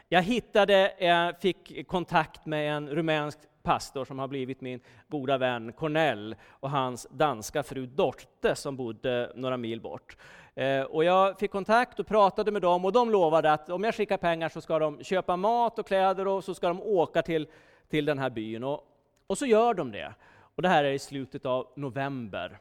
jag 0.08 0.22
hittade, 0.22 0.92
jag 0.98 1.40
fick 1.40 1.88
kontakt 1.88 2.46
med 2.46 2.76
en 2.76 2.88
rumänsk 2.88 3.38
pastor 3.62 4.04
som 4.04 4.18
har 4.18 4.28
blivit 4.28 4.60
min 4.60 4.80
goda 5.08 5.38
vän 5.38 5.72
Cornell 5.72 6.36
och 6.48 6.70
hans 6.70 7.06
danska 7.10 7.62
fru 7.62 7.86
Dorte 7.86 8.54
som 8.54 8.76
bodde 8.76 9.32
några 9.34 9.56
mil 9.56 9.80
bort. 9.80 10.16
Eh, 10.54 10.82
och 10.82 11.04
jag 11.04 11.38
fick 11.38 11.50
kontakt 11.50 12.00
och 12.00 12.06
pratade 12.06 12.50
med 12.50 12.62
dem 12.62 12.84
och 12.84 12.92
de 12.92 13.10
lovade 13.10 13.52
att 13.52 13.70
om 13.70 13.84
jag 13.84 13.94
skickar 13.94 14.16
pengar 14.16 14.48
så 14.48 14.60
ska 14.60 14.78
de 14.78 15.04
köpa 15.04 15.36
mat 15.36 15.78
och 15.78 15.86
kläder 15.86 16.28
och 16.28 16.44
så 16.44 16.54
ska 16.54 16.68
de 16.68 16.80
åka 16.82 17.22
till, 17.22 17.48
till 17.88 18.04
den 18.04 18.18
här 18.18 18.30
byn. 18.30 18.64
Och, 18.64 18.84
och 19.26 19.38
så 19.38 19.46
gör 19.46 19.74
de 19.74 19.92
det. 19.92 20.14
Och 20.56 20.62
det 20.62 20.68
här 20.68 20.84
är 20.84 20.92
i 20.92 20.98
slutet 20.98 21.46
av 21.46 21.72
november. 21.76 22.58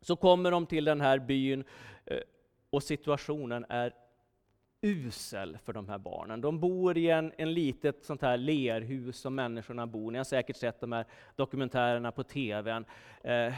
Så 0.00 0.16
kommer 0.16 0.50
de 0.50 0.66
till 0.66 0.84
den 0.84 1.00
här 1.00 1.18
byn 1.18 1.64
eh, 2.06 2.18
och 2.70 2.82
situationen 2.82 3.66
är 3.68 3.94
usel 4.80 5.58
för 5.64 5.72
de 5.72 5.88
här 5.88 5.98
barnen. 5.98 6.40
De 6.40 6.60
bor 6.60 6.98
i 6.98 7.10
en, 7.10 7.32
en 7.36 7.54
litet 7.54 8.04
sånt 8.04 8.22
här 8.22 8.36
lerhus 8.36 9.16
som 9.18 9.34
människorna 9.34 9.86
bor 9.86 10.10
Ni 10.10 10.18
har 10.18 10.24
säkert 10.24 10.56
sett 10.56 10.80
de 10.80 10.92
här 10.92 11.04
dokumentärerna 11.36 12.12
på 12.12 12.22
TV. 12.22 12.84
Eh, 13.22 13.54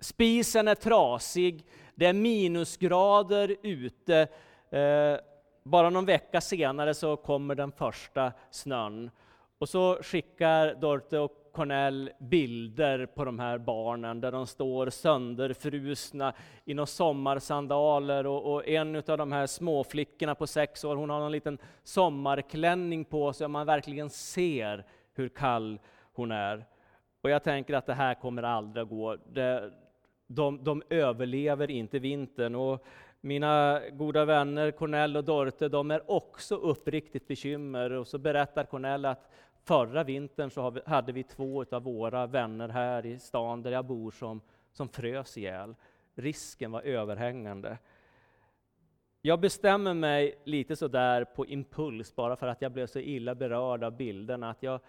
spisen 0.00 0.68
är 0.68 0.74
trasig, 0.74 1.66
det 1.94 2.06
är 2.06 2.12
minusgrader 2.12 3.56
ute. 3.62 4.28
Eh, 4.70 5.16
bara 5.62 5.90
någon 5.90 6.06
vecka 6.06 6.40
senare 6.40 6.94
så 6.94 7.16
kommer 7.16 7.54
den 7.54 7.72
första 7.72 8.32
snön. 8.50 9.10
Och 9.58 9.68
så 9.68 9.98
skickar 10.02 10.74
Dorte 10.74 11.18
och 11.18 11.41
Cornell 11.52 12.10
bilder 12.18 13.06
på 13.06 13.24
de 13.24 13.38
här 13.38 13.58
barnen 13.58 14.20
där 14.20 14.32
de 14.32 14.46
står 14.46 14.90
sönderfrusna 14.90 16.32
i 16.64 16.74
några 16.74 16.86
sommarsandaler 16.86 18.26
och, 18.26 18.52
och 18.52 18.68
en 18.68 18.96
av 18.96 19.18
de 19.18 19.32
här 19.32 19.46
småflickorna 19.46 20.34
på 20.34 20.46
sex 20.46 20.84
år, 20.84 20.96
hon 20.96 21.10
har 21.10 21.26
en 21.26 21.32
liten 21.32 21.58
sommarklänning 21.82 23.04
på 23.04 23.32
sig 23.32 23.44
och 23.44 23.50
man 23.50 23.66
verkligen 23.66 24.10
ser 24.10 24.84
hur 25.14 25.28
kall 25.28 25.78
hon 26.12 26.32
är. 26.32 26.64
Och 27.22 27.30
jag 27.30 27.42
tänker 27.42 27.74
att 27.74 27.86
det 27.86 27.94
här 27.94 28.14
kommer 28.14 28.42
aldrig 28.42 28.82
att 28.82 28.88
gå. 28.88 29.16
Det, 29.32 29.72
de, 30.26 30.64
de 30.64 30.82
överlever 30.90 31.70
inte 31.70 31.98
vintern. 31.98 32.54
Och 32.54 32.84
mina 33.20 33.80
goda 33.92 34.24
vänner 34.24 34.70
Cornell 34.70 35.16
och 35.16 35.24
Dorte, 35.24 35.68
de 35.68 35.90
är 35.90 36.10
också 36.10 36.56
uppriktigt 36.56 37.28
bekymmer. 37.28 37.92
Och 37.92 38.06
så 38.06 38.18
berättar 38.18 38.64
Cornell 38.64 39.04
att 39.04 39.30
förra 39.64 40.04
vintern 40.04 40.50
så 40.50 40.80
hade 40.86 41.12
vi 41.12 41.22
två 41.22 41.64
av 41.70 41.82
våra 41.82 42.26
vänner 42.26 42.68
här 42.68 43.06
i 43.06 43.18
stan 43.18 43.62
där 43.62 43.70
jag 43.70 43.84
bor 43.84 44.10
som, 44.10 44.40
som 44.72 44.88
frös 44.88 45.38
ihjäl. 45.38 45.74
Risken 46.14 46.72
var 46.72 46.82
överhängande. 46.82 47.78
Jag 49.22 49.40
bestämmer 49.40 49.94
mig 49.94 50.38
lite 50.44 50.76
sådär 50.76 51.24
på 51.24 51.46
impuls, 51.46 52.14
bara 52.14 52.36
för 52.36 52.46
att 52.46 52.62
jag 52.62 52.72
blev 52.72 52.86
så 52.86 52.98
illa 52.98 53.34
berörd 53.34 53.84
av 53.84 53.96
bilderna, 53.96 54.50
att 54.50 54.62
jag, 54.62 54.80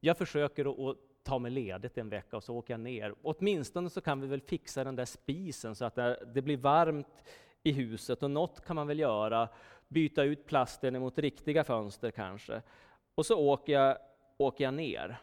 jag 0.00 0.18
försöker 0.18 0.90
att 0.90 0.96
ta 1.22 1.38
mig 1.38 1.50
ledigt 1.50 1.98
en 1.98 2.08
vecka 2.08 2.36
och 2.36 2.44
så 2.44 2.56
åker 2.56 2.74
jag 2.74 2.80
ner. 2.80 3.14
Åtminstone 3.22 3.90
så 3.90 4.00
kan 4.00 4.20
vi 4.20 4.26
väl 4.26 4.40
fixa 4.40 4.84
den 4.84 4.96
där 4.96 5.04
spisen 5.04 5.74
så 5.74 5.84
att 5.84 5.94
det 6.34 6.42
blir 6.42 6.56
varmt 6.56 7.24
i 7.62 7.72
huset 7.72 8.22
och 8.22 8.30
något 8.30 8.64
kan 8.66 8.76
man 8.76 8.86
väl 8.86 8.98
göra, 8.98 9.48
byta 9.88 10.22
ut 10.22 10.46
plasten 10.46 11.00
mot 11.00 11.18
riktiga 11.18 11.64
fönster 11.64 12.10
kanske. 12.10 12.62
Och 13.14 13.26
så 13.26 13.38
åker 13.38 13.72
jag, 13.72 13.98
åker 14.36 14.64
jag 14.64 14.74
ner. 14.74 15.16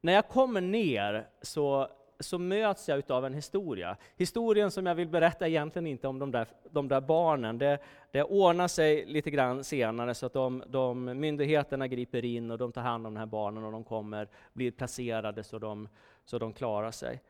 När 0.00 0.12
jag 0.12 0.28
kommer 0.28 0.60
ner 0.60 1.28
så 1.42 1.88
så 2.20 2.38
möts 2.38 2.88
jag 2.88 3.10
av 3.10 3.26
en 3.26 3.34
historia. 3.34 3.96
Historien 4.16 4.70
som 4.70 4.86
jag 4.86 4.94
vill 4.94 5.08
berätta 5.08 5.44
är 5.44 5.48
egentligen 5.48 5.86
inte 5.86 6.08
om 6.08 6.18
de 6.18 6.30
där, 6.30 6.46
de 6.70 6.88
där 6.88 7.00
barnen. 7.00 7.58
Det, 7.58 7.78
det 8.10 8.22
ordnar 8.22 8.68
sig 8.68 9.06
lite 9.06 9.30
grann 9.30 9.64
senare 9.64 10.14
så 10.14 10.26
att 10.26 10.32
de, 10.32 10.62
de 10.66 11.04
myndigheterna 11.04 11.86
griper 11.86 12.24
in 12.24 12.50
och 12.50 12.58
de 12.58 12.72
tar 12.72 12.82
hand 12.82 13.06
om 13.06 13.14
de 13.14 13.18
här 13.18 13.26
barnen 13.26 13.64
och 13.64 13.72
de 13.72 13.84
kommer, 13.84 14.28
blir 14.52 14.70
placerade 14.70 15.44
så 15.44 15.58
de, 15.58 15.88
så 16.24 16.38
de 16.38 16.52
klarar 16.52 16.90
sig. 16.90 17.22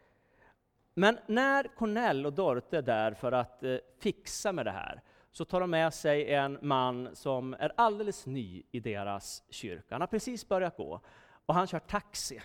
Men 0.95 1.18
när 1.26 1.76
Cornell 1.76 2.26
och 2.26 2.33
Dorte 2.33 2.78
är 2.78 2.83
där 2.83 3.12
för 3.12 3.33
att 3.33 3.64
eh, 3.64 3.76
fixa 4.00 4.52
med 4.52 4.66
det 4.66 4.71
här, 4.71 5.02
så 5.33 5.45
tar 5.45 5.61
de 5.61 5.71
med 5.71 5.95
sig 5.95 6.35
en 6.35 6.59
man 6.63 7.09
som 7.13 7.57
är 7.59 7.73
alldeles 7.77 8.27
ny 8.27 8.63
i 8.71 8.81
deras 8.81 9.43
kyrka. 9.51 9.95
Han 9.95 10.01
har 10.01 10.09
precis 10.09 10.49
börjat 10.49 10.77
gå 10.77 11.01
och 11.47 11.55
han 11.55 11.67
kör 11.67 11.79
taxi. 11.79 12.41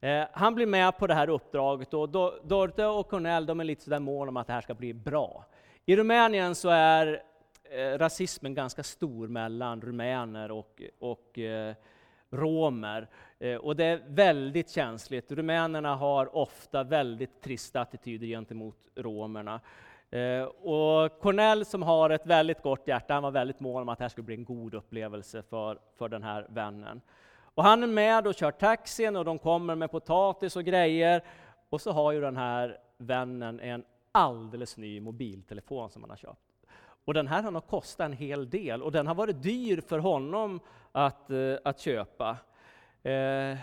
Eh, 0.00 0.24
han 0.32 0.54
blir 0.54 0.66
med 0.66 0.98
på 0.98 1.06
det 1.06 1.14
här 1.14 1.28
uppdraget 1.28 1.94
och 1.94 2.08
Dorte 2.44 2.86
och 2.86 3.08
Cornell 3.08 3.46
de 3.46 3.60
är 3.60 3.64
lite 3.64 3.84
sådär 3.84 3.98
måna 3.98 4.28
om 4.28 4.36
att 4.36 4.46
det 4.46 4.52
här 4.52 4.60
ska 4.60 4.74
bli 4.74 4.94
bra. 4.94 5.44
I 5.86 5.96
Rumänien 5.96 6.54
så 6.54 6.68
är 6.68 7.22
eh, 7.70 7.98
rasismen 7.98 8.54
ganska 8.54 8.82
stor 8.82 9.28
mellan 9.28 9.80
rumäner 9.80 10.50
och, 10.50 10.82
och 10.98 11.38
eh, 11.38 11.74
romer. 12.30 13.08
Eh, 13.38 13.56
och 13.56 13.76
det 13.76 13.84
är 13.84 14.02
väldigt 14.08 14.70
känsligt. 14.70 15.32
Rumänerna 15.32 15.94
har 15.96 16.36
ofta 16.36 16.84
väldigt 16.84 17.40
trista 17.40 17.80
attityder 17.80 18.26
gentemot 18.26 18.76
romerna. 18.94 19.60
Eh, 20.10 20.42
och 20.42 21.20
Cornell 21.20 21.64
som 21.64 21.82
har 21.82 22.10
ett 22.10 22.26
väldigt 22.26 22.62
gott 22.62 22.88
hjärta, 22.88 23.14
han 23.14 23.22
var 23.22 23.30
väldigt 23.30 23.60
mån 23.60 23.82
om 23.82 23.88
att 23.88 23.98
det 23.98 24.04
här 24.04 24.08
skulle 24.08 24.24
bli 24.24 24.34
en 24.34 24.44
god 24.44 24.74
upplevelse 24.74 25.42
för, 25.42 25.78
för 25.98 26.08
den 26.08 26.22
här 26.22 26.46
vännen. 26.48 27.00
Och 27.38 27.64
han 27.64 27.82
är 27.82 27.86
med 27.86 28.26
och 28.26 28.34
kör 28.34 28.50
taxin 28.50 29.16
och 29.16 29.24
de 29.24 29.38
kommer 29.38 29.74
med 29.74 29.90
potatis 29.90 30.56
och 30.56 30.64
grejer. 30.64 31.22
Och 31.68 31.80
så 31.80 31.92
har 31.92 32.12
ju 32.12 32.20
den 32.20 32.36
här 32.36 32.78
vännen 32.98 33.60
en 33.60 33.84
alldeles 34.12 34.76
ny 34.76 35.00
mobiltelefon 35.00 35.90
som 35.90 36.02
han 36.02 36.10
har 36.10 36.16
köpt. 36.16 36.40
Och 37.04 37.14
den 37.14 37.26
här 37.26 37.42
har 37.42 37.60
kostat 37.60 38.04
en 38.04 38.12
hel 38.12 38.50
del 38.50 38.82
och 38.82 38.92
den 38.92 39.06
har 39.06 39.14
varit 39.14 39.42
dyr 39.42 39.80
för 39.80 39.98
honom 39.98 40.60
att, 40.92 41.30
eh, 41.30 41.54
att 41.64 41.80
köpa. 41.80 42.36
Eh, 43.02 43.58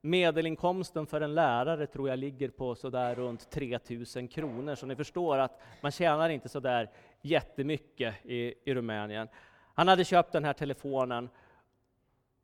medelinkomsten 0.00 1.06
för 1.06 1.20
en 1.20 1.34
lärare 1.34 1.86
tror 1.86 2.08
jag 2.08 2.18
ligger 2.18 2.48
på 2.48 2.74
sådär 2.74 3.14
runt 3.14 3.50
3000 3.50 4.28
kronor, 4.28 4.74
så 4.74 4.86
ni 4.86 4.96
förstår 4.96 5.38
att 5.38 5.60
man 5.80 5.92
tjänar 5.92 6.28
inte 6.28 6.48
sådär 6.48 6.90
jättemycket 7.22 8.14
i, 8.24 8.54
i 8.64 8.74
Rumänien. 8.74 9.28
Han 9.74 9.88
hade 9.88 10.04
köpt 10.04 10.32
den 10.32 10.44
här 10.44 10.52
telefonen 10.52 11.28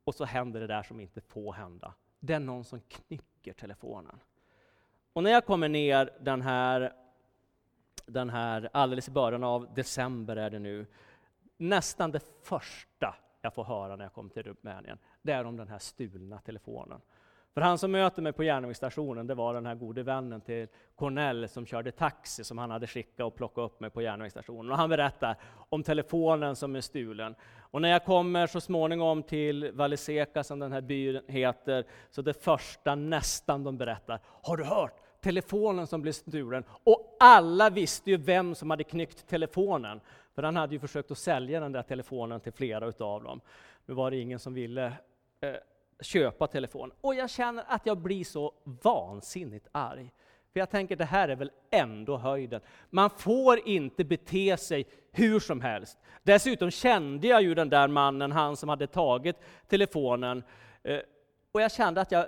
och 0.03 0.15
så 0.15 0.25
händer 0.25 0.59
det 0.59 0.67
där 0.67 0.83
som 0.83 0.99
inte 0.99 1.21
får 1.21 1.53
hända. 1.53 1.93
Det 2.19 2.33
är 2.33 2.39
någon 2.39 2.63
som 2.63 2.79
knycker 2.79 3.53
telefonen. 3.53 4.19
Och 5.13 5.23
när 5.23 5.31
jag 5.31 5.45
kommer 5.45 5.69
ner 5.69 6.09
den 6.19 6.41
här, 6.41 6.93
den 8.05 8.29
här 8.29 8.69
alldeles 8.73 9.07
i 9.07 9.11
början 9.11 9.43
av 9.43 9.73
december 9.73 10.35
är 10.35 10.49
det 10.49 10.59
nu, 10.59 10.85
nästan 11.57 12.11
det 12.11 12.19
första 12.43 13.15
jag 13.41 13.53
får 13.53 13.63
höra 13.63 13.95
när 13.95 14.05
jag 14.05 14.13
kommer 14.13 14.29
till 14.29 14.43
Rumänien, 14.43 14.97
det 15.21 15.31
är 15.31 15.45
om 15.45 15.57
den 15.57 15.67
här 15.67 15.79
stulna 15.79 16.39
telefonen. 16.39 17.01
För 17.55 17.61
han 17.61 17.77
som 17.77 17.91
möter 17.91 18.21
mig 18.21 18.33
på 18.33 18.43
järnvägsstationen, 18.43 19.27
det 19.27 19.35
var 19.35 19.53
den 19.53 19.65
här 19.65 19.75
gode 19.75 20.03
vännen 20.03 20.41
till 20.41 20.67
Cornell 20.95 21.49
som 21.49 21.65
körde 21.65 21.91
taxi, 21.91 22.43
som 22.43 22.57
han 22.57 22.71
hade 22.71 22.87
skickat 22.87 23.25
och 23.25 23.35
plockat 23.35 23.57
upp 23.57 23.79
mig 23.79 23.89
på 23.89 24.01
järnvägsstationen. 24.01 24.71
Och 24.71 24.77
han 24.77 24.89
berättar 24.89 25.35
om 25.69 25.83
telefonen 25.83 26.55
som 26.55 26.75
är 26.75 26.81
stulen. 26.81 27.35
Och 27.57 27.81
när 27.81 27.89
jag 27.89 28.05
kommer 28.05 28.47
så 28.47 28.61
småningom 28.61 29.23
till 29.23 29.71
Valiseka, 29.71 30.43
som 30.43 30.59
den 30.59 30.71
här 30.71 30.81
byn 30.81 31.21
heter, 31.27 31.85
så 32.11 32.21
det 32.21 32.43
första 32.43 32.95
nästan 32.95 33.63
de 33.63 33.77
berättar, 33.77 34.19
har 34.25 34.57
du 34.57 34.63
hört? 34.63 34.93
Telefonen 35.21 35.87
som 35.87 36.01
blev 36.01 36.11
stulen. 36.11 36.63
Och 36.83 37.15
alla 37.19 37.69
visste 37.69 38.09
ju 38.09 38.17
vem 38.17 38.55
som 38.55 38.69
hade 38.69 38.83
knyckt 38.83 39.27
telefonen. 39.27 40.01
För 40.33 40.43
han 40.43 40.55
hade 40.55 40.73
ju 40.73 40.79
försökt 40.79 41.11
att 41.11 41.17
sälja 41.17 41.59
den 41.59 41.71
där 41.71 41.83
telefonen 41.83 42.39
till 42.39 42.53
flera 42.53 42.85
utav 42.87 43.23
dem. 43.23 43.41
Nu 43.85 43.93
var 43.93 44.11
det 44.11 44.17
ingen 44.17 44.39
som 44.39 44.53
ville 44.53 44.85
eh, 45.41 45.55
köpa 46.01 46.47
telefon. 46.47 46.91
Och 47.01 47.15
jag 47.15 47.29
känner 47.29 47.63
att 47.67 47.85
jag 47.85 47.97
blir 47.97 48.23
så 48.23 48.53
vansinnigt 48.63 49.67
arg. 49.71 50.11
För 50.53 50.59
jag 50.59 50.69
tänker, 50.69 50.95
det 50.95 51.05
här 51.05 51.29
är 51.29 51.35
väl 51.35 51.51
ändå 51.71 52.17
höjden. 52.17 52.61
Man 52.89 53.09
får 53.09 53.67
inte 53.67 54.03
bete 54.03 54.57
sig 54.57 54.87
hur 55.11 55.39
som 55.39 55.61
helst. 55.61 55.97
Dessutom 56.23 56.71
kände 56.71 57.27
jag 57.27 57.41
ju 57.41 57.55
den 57.55 57.69
där 57.69 57.87
mannen, 57.87 58.31
han 58.31 58.57
som 58.57 58.69
hade 58.69 58.87
tagit 58.87 59.35
telefonen. 59.67 60.43
Eh, 60.83 60.99
och 61.51 61.61
jag 61.61 61.71
kände 61.71 62.01
att 62.01 62.11
jag 62.11 62.25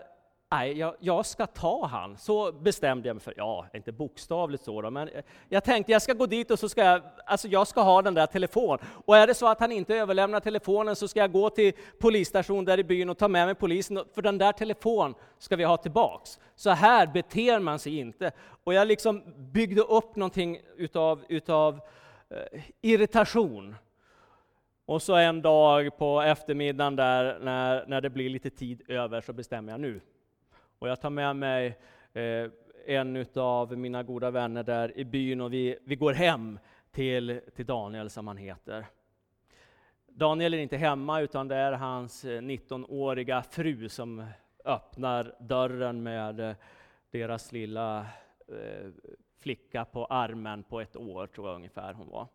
nej, 0.51 0.77
jag, 0.77 0.95
jag, 0.99 1.25
ska 1.25 1.47
ta 1.47 1.85
han. 1.85 2.17
Så 2.17 2.51
bestämde 2.51 3.09
jag 3.09 3.15
mig 3.15 3.23
för. 3.23 3.33
Ja, 3.37 3.65
inte 3.73 3.91
bokstavligt 3.91 4.63
så 4.63 4.81
då, 4.81 4.89
men 4.89 5.09
jag 5.49 5.63
tänkte 5.63 5.91
jag 5.91 6.01
ska 6.01 6.13
gå 6.13 6.25
dit 6.25 6.51
och 6.51 6.59
så 6.59 6.69
ska 6.69 6.83
jag, 6.83 7.01
alltså 7.25 7.47
jag 7.47 7.67
ska 7.67 7.81
ha 7.81 8.01
den 8.01 8.13
där 8.13 8.25
telefonen. 8.25 8.79
Och 9.05 9.17
är 9.17 9.27
det 9.27 9.33
så 9.33 9.47
att 9.47 9.59
han 9.59 9.71
inte 9.71 9.95
överlämnar 9.95 10.39
telefonen 10.39 10.95
så 10.95 11.07
ska 11.07 11.19
jag 11.19 11.31
gå 11.31 11.49
till 11.49 11.73
polisstationen 11.99 12.65
där 12.65 12.79
i 12.79 12.83
byn 12.83 13.09
och 13.09 13.17
ta 13.17 13.27
med 13.27 13.45
mig 13.45 13.55
polisen, 13.55 14.03
för 14.13 14.21
den 14.21 14.37
där 14.37 14.51
telefonen 14.51 15.15
ska 15.37 15.55
vi 15.55 15.63
ha 15.63 15.77
tillbaks. 15.77 16.39
Så 16.55 16.69
här 16.69 17.07
beter 17.07 17.59
man 17.59 17.79
sig 17.79 17.97
inte. 17.97 18.31
Och 18.63 18.73
jag 18.73 18.87
liksom 18.87 19.23
byggde 19.37 19.81
upp 19.81 20.15
någonting 20.15 20.59
utav, 20.77 21.25
utav 21.29 21.79
eh, 22.29 22.61
irritation. 22.81 23.75
Och 24.85 25.01
så 25.01 25.15
en 25.15 25.41
dag 25.41 25.97
på 25.97 26.21
eftermiddagen 26.21 26.95
där, 26.95 27.39
när, 27.39 27.85
när 27.87 28.01
det 28.01 28.09
blir 28.09 28.29
lite 28.29 28.49
tid 28.49 28.81
över, 28.87 29.21
så 29.21 29.33
bestämmer 29.33 29.71
jag 29.71 29.81
nu 29.81 30.01
och 30.79 30.89
jag 30.89 31.01
tar 31.01 31.09
med 31.09 31.35
mig 31.35 31.77
eh, 32.13 32.49
en 32.85 33.25
av 33.35 33.77
mina 33.77 34.03
goda 34.03 34.31
vänner 34.31 34.63
där 34.63 34.97
i 34.97 35.05
byn 35.05 35.41
och 35.41 35.53
vi, 35.53 35.77
vi 35.83 35.95
går 35.95 36.13
hem 36.13 36.59
till, 36.91 37.41
till 37.55 37.65
Daniel 37.65 38.09
som 38.09 38.27
han 38.27 38.37
heter. 38.37 38.85
Daniel 40.07 40.53
är 40.53 40.57
inte 40.57 40.77
hemma 40.77 41.21
utan 41.21 41.47
det 41.47 41.55
är 41.55 41.71
hans 41.71 42.25
eh, 42.25 42.41
19-åriga 42.41 43.41
fru 43.41 43.89
som 43.89 44.25
öppnar 44.65 45.35
dörren 45.39 46.03
med 46.03 46.39
eh, 46.39 46.55
deras 47.11 47.51
lilla 47.51 48.05
eh, 48.47 48.89
flicka 49.39 49.85
på 49.85 50.05
armen 50.05 50.63
på 50.63 50.81
ett 50.81 50.95
år, 50.95 51.27
tror 51.27 51.47
jag 51.47 51.55
ungefär 51.55 51.93
hon 51.93 52.09
var. 52.09 52.27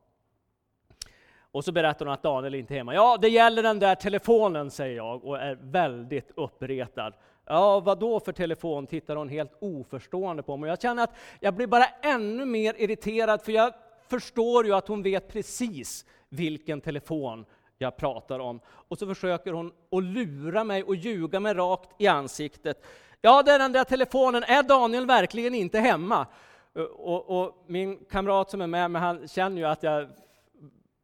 Och 1.53 1.65
så 1.65 1.73
berättar 1.73 2.07
hon 2.07 2.15
att 2.15 2.23
Daniel 2.23 2.55
inte 2.55 2.75
är 2.75 2.77
hemma. 2.77 2.95
Ja, 2.95 3.19
det 3.21 3.29
gäller 3.29 3.63
den 3.63 3.79
där 3.79 3.95
telefonen, 3.95 4.71
säger 4.71 4.97
jag 4.97 5.25
och 5.25 5.39
är 5.39 5.59
väldigt 5.61 6.31
uppretad. 6.37 7.15
Ja, 7.47 7.81
vad 7.81 7.99
då 7.99 8.21
för 8.21 8.33
telefon? 8.33 8.87
tittar 8.87 9.17
hon 9.17 9.29
helt 9.29 9.53
oförstående 9.61 10.43
på 10.43 10.57
mig. 10.57 10.71
Jag 10.71 10.81
känner 10.81 11.05
att 11.05 11.15
jag 11.41 11.55
blir 11.55 11.67
bara 11.67 11.85
ännu 12.03 12.45
mer 12.45 12.75
irriterad, 12.79 13.43
för 13.43 13.53
jag 13.53 13.75
förstår 14.09 14.67
ju 14.67 14.73
att 14.73 14.89
hon 14.89 15.03
vet 15.03 15.29
precis 15.29 16.05
vilken 16.29 16.81
telefon 16.81 17.45
jag 17.79 17.97
pratar 17.97 18.39
om. 18.39 18.61
Och 18.67 18.99
så 18.99 19.07
försöker 19.07 19.53
hon 19.53 19.73
att 19.91 20.03
lura 20.03 20.65
mig 20.65 20.83
och 20.83 20.95
ljuga 20.95 21.41
mig 21.41 21.55
rakt 21.55 21.91
i 21.99 22.07
ansiktet. 22.07 22.85
Ja, 23.21 23.43
det 23.43 23.51
är 23.53 23.59
den 23.59 23.73
där 23.73 23.85
telefonen. 23.85 24.43
Är 24.43 24.63
Daniel 24.63 25.07
verkligen 25.07 25.55
inte 25.55 25.79
hemma? 25.79 26.27
Eh, 26.75 26.83
och, 26.83 27.43
och 27.43 27.65
min 27.67 28.05
kamrat 28.11 28.51
som 28.51 28.61
är 28.61 28.67
med 28.67 28.91
mig, 28.91 29.03
han 29.03 29.29
känner 29.29 29.57
ju 29.57 29.65
att 29.65 29.83
jag 29.83 30.09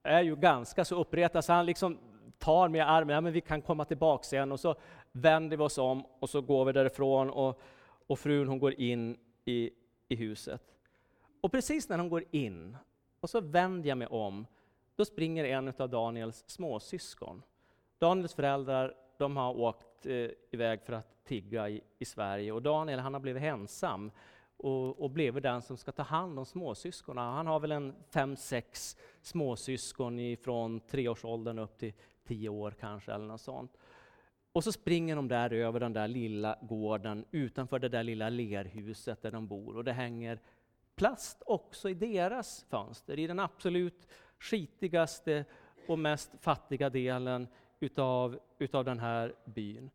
är 0.02 0.22
ju 0.22 0.36
ganska 0.36 0.84
så 0.84 1.00
uppretad, 1.00 1.42
så 1.42 1.52
han 1.52 1.66
liksom 1.66 1.98
tar 2.38 2.68
mig 2.68 2.78
i 2.78 2.82
armen. 2.82 3.14
Ja, 3.14 3.20
men 3.20 3.32
vi 3.32 3.40
kan 3.40 3.62
komma 3.62 3.84
tillbaka 3.84 4.22
sen. 4.22 4.52
Och 4.52 4.60
så 4.60 4.74
vänder 5.12 5.56
vi 5.56 5.62
oss 5.62 5.78
om 5.78 6.06
och 6.18 6.30
så 6.30 6.40
går 6.40 6.64
vi 6.64 6.72
därifrån 6.72 7.30
och, 7.30 7.60
och 8.06 8.18
frun 8.18 8.48
hon 8.48 8.58
går 8.58 8.80
in 8.80 9.16
i, 9.44 9.70
i 10.08 10.16
huset. 10.16 10.62
Och 11.40 11.52
precis 11.52 11.88
när 11.88 11.98
hon 11.98 12.08
går 12.08 12.24
in 12.30 12.76
och 13.20 13.30
så 13.30 13.40
vänder 13.40 13.88
jag 13.88 13.98
mig 13.98 14.08
om, 14.08 14.46
då 14.96 15.04
springer 15.04 15.44
en 15.44 15.72
av 15.78 15.90
Daniels 15.90 16.44
småsyskon. 16.46 17.42
Daniels 17.98 18.34
föräldrar 18.34 18.94
de 19.18 19.36
har 19.36 19.58
åkt 19.58 20.06
eh, 20.06 20.30
iväg 20.50 20.82
för 20.82 20.92
att 20.92 21.24
tigga 21.24 21.68
i, 21.68 21.80
i, 21.98 22.04
Sverige 22.04 22.52
och 22.52 22.62
Daniel 22.62 22.98
han 22.98 23.14
har 23.14 23.20
blivit 23.20 23.42
ensam 23.42 24.10
och, 24.56 25.02
och 25.02 25.10
blivit 25.10 25.42
den 25.42 25.62
som 25.62 25.76
ska 25.76 25.92
ta 25.92 26.02
hand 26.02 26.38
om 26.38 26.46
småsyskonen. 26.46 27.24
Han 27.24 27.46
har 27.46 27.60
väl 27.60 27.72
en 27.72 27.94
fem, 28.10 28.36
sex 28.36 28.96
småsyskon 29.22 30.36
från 30.42 30.80
treårsåldern 30.80 31.58
upp 31.58 31.78
till 31.78 31.92
tio 32.28 32.48
år 32.48 32.70
kanske, 32.80 33.12
eller 33.12 33.26
något 33.26 33.40
sånt. 33.40 33.76
Och 34.52 34.64
så 34.64 34.72
springer 34.72 35.16
de 35.16 35.28
där 35.28 35.52
över 35.52 35.80
den 35.80 35.92
där 35.92 36.08
lilla 36.08 36.58
gården 36.62 37.24
utanför 37.30 37.78
det 37.78 37.88
där 37.88 38.02
lilla 38.02 38.28
lerhuset 38.28 39.22
där 39.22 39.30
de 39.30 39.46
bor. 39.46 39.76
Och 39.76 39.84
det 39.84 39.92
hänger 39.92 40.40
plast 40.94 41.42
också 41.46 41.88
i 41.88 41.94
deras 41.94 42.64
fönster, 42.64 43.18
i 43.18 43.26
den 43.26 43.40
absolut 43.40 44.08
skitigaste 44.38 45.44
och 45.88 45.98
mest 45.98 46.30
fattiga 46.40 46.90
delen 46.90 47.48
utav, 47.80 48.38
utav 48.58 48.84
den 48.84 48.98
här 48.98 49.34
byn. 49.44 49.90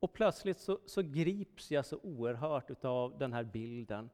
Och 0.00 0.12
plötsligt 0.12 0.58
så, 0.58 0.78
så 0.86 1.02
grips 1.02 1.70
jag 1.70 1.86
så 1.86 1.98
oerhört 2.02 2.70
utav 2.70 3.18
den 3.18 3.32
här 3.32 3.44
bilden. 3.44 4.10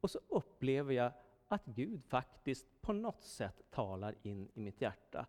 Och 0.00 0.10
så 0.10 0.20
upplever 0.28 0.94
jag 0.94 1.12
att 1.48 1.64
Gud 1.64 2.04
faktiskt 2.04 2.66
på 2.80 2.92
något 2.92 3.22
sätt 3.22 3.62
talar 3.70 4.14
in 4.22 4.48
i 4.54 4.60
mitt 4.60 4.80
hjärta. 4.80 5.26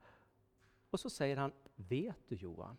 Och 0.89 0.99
så 0.99 1.09
säger 1.09 1.37
han, 1.37 1.51
vet 1.75 2.27
du 2.27 2.35
Johan, 2.35 2.77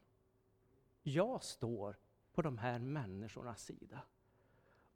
jag 1.03 1.45
står 1.45 1.97
på 2.33 2.43
de 2.43 2.59
här 2.59 2.79
människornas 2.79 3.63
sida. 3.63 4.01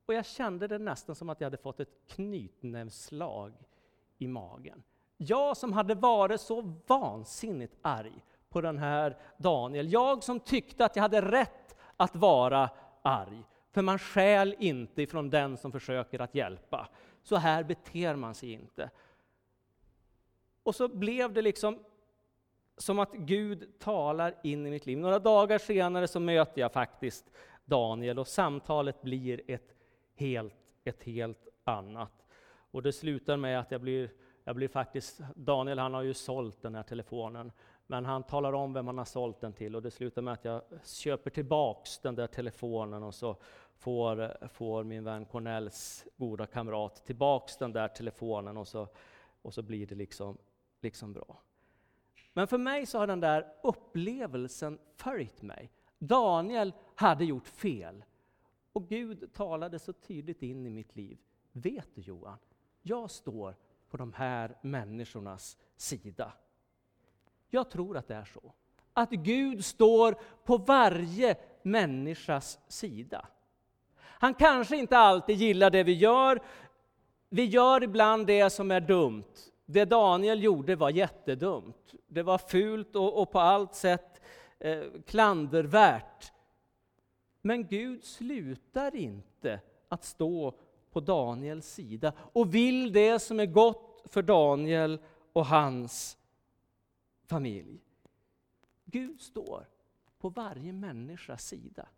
Och 0.07 0.15
jag 0.15 0.27
kände 0.27 0.69
det 0.69 0.79
nästan 0.79 1.15
som 1.15 1.29
att 1.29 1.41
jag 1.41 1.47
hade 1.47 1.57
fått 1.57 1.81
ett 1.81 2.07
knytnävsslag 2.09 3.53
i 4.19 4.29
magen. 4.29 4.83
Jag 5.17 5.57
som 5.57 5.73
hade 5.73 5.95
varit 5.95 6.41
så 6.41 6.75
vansinnigt 6.87 7.77
arg 7.83 8.25
på 8.49 8.61
den 8.61 8.79
här 8.79 9.19
Daniel. 9.37 9.93
Jag 9.93 10.25
som 10.25 10.41
tyckte 10.41 10.85
att 10.85 10.97
jag 10.97 11.03
hade 11.03 11.31
rätt 11.31 11.77
att 11.97 12.17
vara 12.17 12.71
arg. 13.03 13.43
För 13.71 13.83
man 13.83 13.99
skäl 13.99 14.57
inte 14.59 15.03
ifrån 15.03 15.31
den 15.31 15.57
som 15.57 15.73
försöker 15.73 16.19
att 16.19 16.35
hjälpa. 16.35 16.89
Så 17.23 17.37
här 17.37 17.65
beter 17.65 18.17
man 18.17 18.35
sig 18.35 18.53
inte. 18.53 18.91
Och 20.63 20.75
så 20.75 20.89
blev 20.89 21.33
det 21.33 21.43
liksom 21.43 21.79
som 22.83 22.99
att 22.99 23.13
Gud 23.13 23.79
talar 23.79 24.35
in 24.43 24.67
i 24.67 24.71
mitt 24.71 24.87
liv. 24.87 24.99
Några 24.99 25.19
dagar 25.19 25.59
senare 25.59 26.09
så 26.09 26.21
möter 26.21 26.61
jag 26.61 26.73
faktiskt 26.73 27.31
Daniel 27.65 28.19
och 28.19 28.29
samtalet 28.29 29.03
blir 29.03 29.41
ett 29.47 29.75
helt, 30.15 30.75
ett 30.85 31.03
helt 31.03 31.49
annat. 31.65 32.27
Och 32.71 32.83
det 32.83 32.93
slutar 32.93 33.37
med 33.37 33.61
att 33.61 33.71
jag 33.71 33.81
blir, 33.81 34.11
jag 34.45 34.57
blir 34.57 34.69
faktiskt, 34.69 35.21
Daniel 35.35 35.79
han 35.79 35.95
har 35.95 36.03
ju 36.03 36.15
sålt 36.15 36.63
den 36.63 36.75
här 36.75 36.83
telefonen, 36.83 37.53
men 37.87 38.05
han 38.05 38.23
talar 38.23 38.53
om 38.53 38.73
vem 38.73 38.87
han 38.87 38.99
har 38.99 39.05
sålt 39.05 39.41
den 39.41 39.53
till 39.53 39.77
och 39.77 39.83
det 39.83 39.91
slutar 39.91 40.23
med 40.23 40.33
att 40.33 40.45
jag 40.45 40.63
köper 40.85 41.31
tillbaks 41.31 41.99
den 41.99 42.15
där 42.15 42.27
telefonen 42.27 43.03
och 43.03 43.15
så 43.15 43.37
får, 43.75 44.49
får 44.49 44.85
min 44.85 45.05
vän 45.05 45.25
Cornells 45.25 46.07
goda 46.17 46.47
kamrat 46.47 47.07
tillbaks 47.07 47.57
den 47.57 47.73
där 47.73 47.89
telefonen 47.89 48.57
och 48.57 48.69
så, 48.69 48.89
och 49.43 49.55
så 49.55 49.63
blir 49.63 49.87
det 49.87 49.95
liksom, 49.95 50.39
liksom 50.81 51.13
bra. 51.13 51.43
Men 52.33 52.47
för 52.47 52.59
mig 52.59 52.87
så 52.87 52.99
har 52.99 53.07
den 53.07 53.21
där 53.21 53.53
upplevelsen 53.63 54.79
följt 54.97 55.43
mig. 55.43 55.71
Daniel 55.99 56.73
hade 56.95 57.25
gjort 57.25 57.49
fel. 57.49 58.05
Och 58.73 58.89
Gud 58.89 59.33
talade 59.33 59.79
så 59.79 59.93
tydligt 59.93 60.43
in 60.43 60.67
i 60.67 60.71
mitt 60.71 60.97
liv. 60.97 61.19
Vet 61.53 61.89
du 61.95 62.01
Johan, 62.01 62.39
jag 62.83 63.11
står 63.11 63.57
på 63.91 63.97
de 63.97 64.13
här 64.13 64.57
människornas 64.63 65.59
sida. 65.77 66.33
Jag 67.51 67.71
tror 67.71 67.97
att 67.97 68.09
det 68.09 68.15
är 68.15 68.25
så. 68.25 68.53
Att 68.93 69.11
Gud 69.11 69.65
står 69.65 70.17
på 70.45 70.57
varje 70.57 71.37
människas 71.63 72.59
sida. 72.69 73.29
Han 73.99 74.35
kanske 74.35 74.77
inte 74.77 74.99
alltid 74.99 75.37
gillar 75.37 75.71
det 75.71 75.83
vi 75.83 75.93
gör. 75.93 76.41
Vi 77.29 77.45
gör 77.45 77.83
ibland 77.83 78.27
det 78.27 78.51
som 78.51 78.71
är 78.71 78.81
dumt. 78.81 79.52
Det 79.73 79.85
Daniel 79.85 80.43
gjorde 80.43 80.77
var 80.77 80.91
jättedumt. 80.91 81.95
Det 82.07 82.23
var 82.23 82.39
fult 82.39 82.97
och, 82.97 83.23
och 83.23 83.31
på 83.31 83.41
allt 83.41 83.75
sätt 83.75 84.21
eh, 84.59 84.83
klandervärt. 85.07 86.33
Men 87.43 87.67
Gud 87.67 88.05
slutar 88.05 88.97
inte 88.97 89.61
att 89.89 90.05
stå 90.05 90.55
på 90.91 91.01
Daniels 91.01 91.67
sida 91.67 92.13
och 92.19 92.55
vill 92.55 92.93
det 92.93 93.19
som 93.19 93.41
är 93.41 93.47
gott 93.47 94.03
för 94.05 94.23
Daniel 94.23 94.99
och 95.33 95.47
hans 95.47 96.19
familj. 97.27 97.81
Gud 98.85 99.21
står 99.21 99.69
på 100.19 100.29
varje 100.29 100.73
människas 100.73 101.45
sida. 101.45 101.89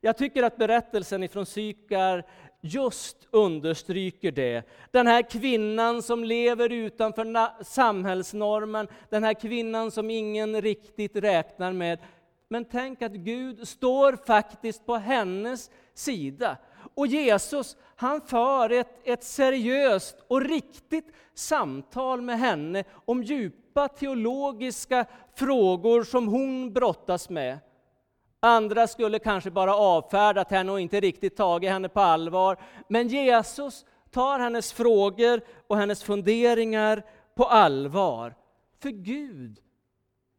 Jag 0.00 0.16
tycker 0.16 0.42
att 0.42 0.56
berättelsen 0.56 1.22
ifrån 1.22 1.46
Sykar 1.46 2.26
just 2.62 3.16
understryker 3.30 4.32
det. 4.32 4.62
Den 4.90 5.06
här 5.06 5.30
kvinnan 5.30 6.02
som 6.02 6.24
lever 6.24 6.72
utanför 6.72 7.64
samhällsnormen, 7.64 8.88
den 9.10 9.24
här 9.24 9.34
kvinnan 9.34 9.90
som 9.90 10.10
ingen 10.10 10.62
riktigt 10.62 11.16
räknar 11.16 11.72
med. 11.72 11.98
Men 12.48 12.64
tänk 12.64 13.02
att 13.02 13.12
Gud 13.12 13.68
står 13.68 14.16
faktiskt 14.26 14.86
på 14.86 14.96
hennes 14.96 15.70
sida. 15.94 16.56
Och 16.94 17.06
Jesus, 17.06 17.76
han 17.96 18.20
för 18.20 18.70
ett, 18.70 19.00
ett 19.04 19.24
seriöst 19.24 20.16
och 20.28 20.40
riktigt 20.40 21.12
samtal 21.34 22.20
med 22.20 22.38
henne 22.38 22.84
om 23.04 23.22
djupa 23.22 23.88
teologiska 23.88 25.04
frågor 25.34 26.04
som 26.04 26.28
hon 26.28 26.72
brottas 26.72 27.30
med. 27.30 27.58
Andra 28.44 28.86
skulle 28.86 29.18
kanske 29.18 29.50
bara 29.50 29.74
avfärdat 29.76 30.50
henne 30.50 30.72
och 30.72 30.80
inte 30.80 31.00
riktigt 31.00 31.36
tagit 31.36 31.70
henne 31.70 31.88
på 31.88 32.00
allvar. 32.00 32.60
Men 32.88 33.08
Jesus 33.08 33.84
tar 34.10 34.38
hennes 34.38 34.72
frågor 34.72 35.40
och 35.66 35.76
hennes 35.76 36.02
funderingar 36.02 37.02
på 37.34 37.44
allvar. 37.44 38.34
För 38.78 38.90
Gud, 38.90 39.60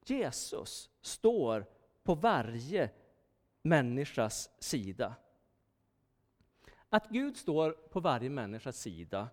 Jesus, 0.06 0.90
står 1.02 1.66
på 2.04 2.16
varje 2.16 2.90
människas 3.62 4.50
sida. 4.60 5.16
Att 6.90 7.10
Gud 7.10 7.38
står 7.38 7.72
på 7.72 8.00
varje 8.00 8.30
människas 8.30 8.78
sida, 8.78 9.30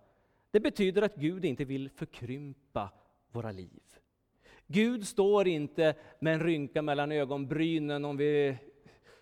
det 0.51 0.61
betyder 0.61 1.03
att 1.03 1.17
Gud 1.17 1.45
inte 1.45 1.65
vill 1.65 1.91
förkrympa 1.91 2.91
våra 3.33 3.53
liv. 3.53 3.83
Gud 4.73 5.07
står 5.07 5.49
inte 5.49 5.95
med 6.19 6.35
en 6.35 6.41
rynka 6.41 6.83
mellan 6.83 7.13
ögonbrynen 7.13 8.05
om 8.05 8.17
vi 8.17 8.57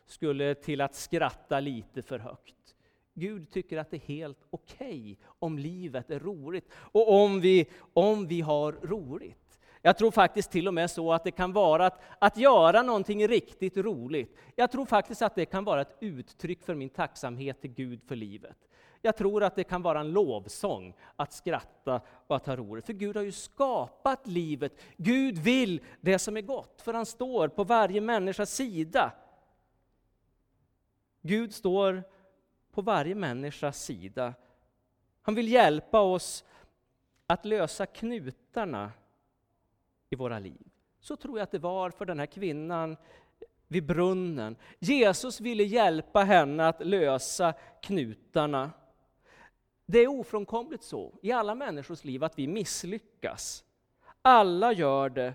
skulle 0.06 0.54
till 0.54 0.80
att 0.80 0.94
skratta 0.94 1.60
lite 1.60 2.02
för 2.02 2.18
högt. 2.18 2.54
Gud 3.14 3.50
tycker 3.50 3.78
att 3.78 3.90
det 3.90 3.96
är 3.96 4.00
helt 4.00 4.38
okej 4.50 4.88
okay 4.88 5.16
om 5.38 5.58
livet 5.58 6.10
är 6.10 6.20
roligt 6.20 6.64
och 6.74 7.12
om 7.12 7.40
vi, 7.40 7.66
om 7.92 8.26
vi 8.26 8.40
har 8.40 8.72
roligt. 8.72 9.60
Jag 9.82 9.98
tror 9.98 10.10
faktiskt 10.10 10.50
till 10.50 10.68
och 10.68 10.74
med 10.74 10.90
så 10.90 11.12
att 11.12 11.24
det 11.24 11.30
kan 11.30 11.52
vara 11.52 11.86
att, 11.86 12.00
att 12.18 12.36
göra 12.36 12.82
någonting 12.82 13.28
riktigt 13.28 13.76
roligt. 13.76 14.36
Jag 14.56 14.72
tror 14.72 14.86
faktiskt 14.86 15.22
att 15.22 15.34
det 15.34 15.46
kan 15.46 15.64
vara 15.64 15.80
ett 15.80 15.96
uttryck 16.00 16.62
för 16.62 16.74
min 16.74 16.90
tacksamhet 16.90 17.60
till 17.60 17.74
Gud 17.74 18.02
för 18.06 18.16
livet. 18.16 18.67
Jag 19.02 19.16
tror 19.16 19.42
att 19.42 19.56
det 19.56 19.64
kan 19.64 19.82
vara 19.82 20.00
en 20.00 20.12
lovsång 20.12 20.94
att 21.16 21.32
skratta 21.32 22.00
och 22.26 22.36
att 22.36 22.46
ha 22.46 22.56
roligt. 22.56 22.86
För 22.86 22.92
Gud 22.92 23.16
har 23.16 23.22
ju 23.22 23.32
skapat 23.32 24.26
livet. 24.26 24.80
Gud 24.96 25.38
vill 25.38 25.80
det 26.00 26.18
som 26.18 26.36
är 26.36 26.40
gott, 26.42 26.82
för 26.82 26.94
han 26.94 27.06
står 27.06 27.48
på 27.48 27.64
varje 27.64 28.00
människas 28.00 28.54
sida. 28.54 29.12
Gud 31.22 31.54
står 31.54 32.02
på 32.72 32.82
varje 32.82 33.14
människas 33.14 33.84
sida. 33.84 34.34
Han 35.22 35.34
vill 35.34 35.48
hjälpa 35.48 36.00
oss 36.00 36.44
att 37.26 37.44
lösa 37.44 37.86
knutarna 37.86 38.92
i 40.10 40.16
våra 40.16 40.38
liv. 40.38 40.66
Så 41.00 41.16
tror 41.16 41.38
jag 41.38 41.42
att 41.42 41.50
det 41.50 41.58
var 41.58 41.90
för 41.90 42.04
den 42.04 42.18
här 42.18 42.26
kvinnan 42.26 42.96
vid 43.68 43.86
brunnen. 43.86 44.56
Jesus 44.78 45.40
ville 45.40 45.62
hjälpa 45.62 46.22
henne 46.22 46.68
att 46.68 46.86
lösa 46.86 47.54
knutarna. 47.82 48.70
Det 49.90 49.98
är 49.98 50.08
ofrånkomligt 50.08 50.82
så 50.82 51.12
i 51.22 51.32
alla 51.32 51.54
människors 51.54 52.04
liv 52.04 52.24
att 52.24 52.38
vi 52.38 52.46
misslyckas. 52.46 53.64
Alla 54.22 54.72
gör 54.72 55.08
det. 55.08 55.34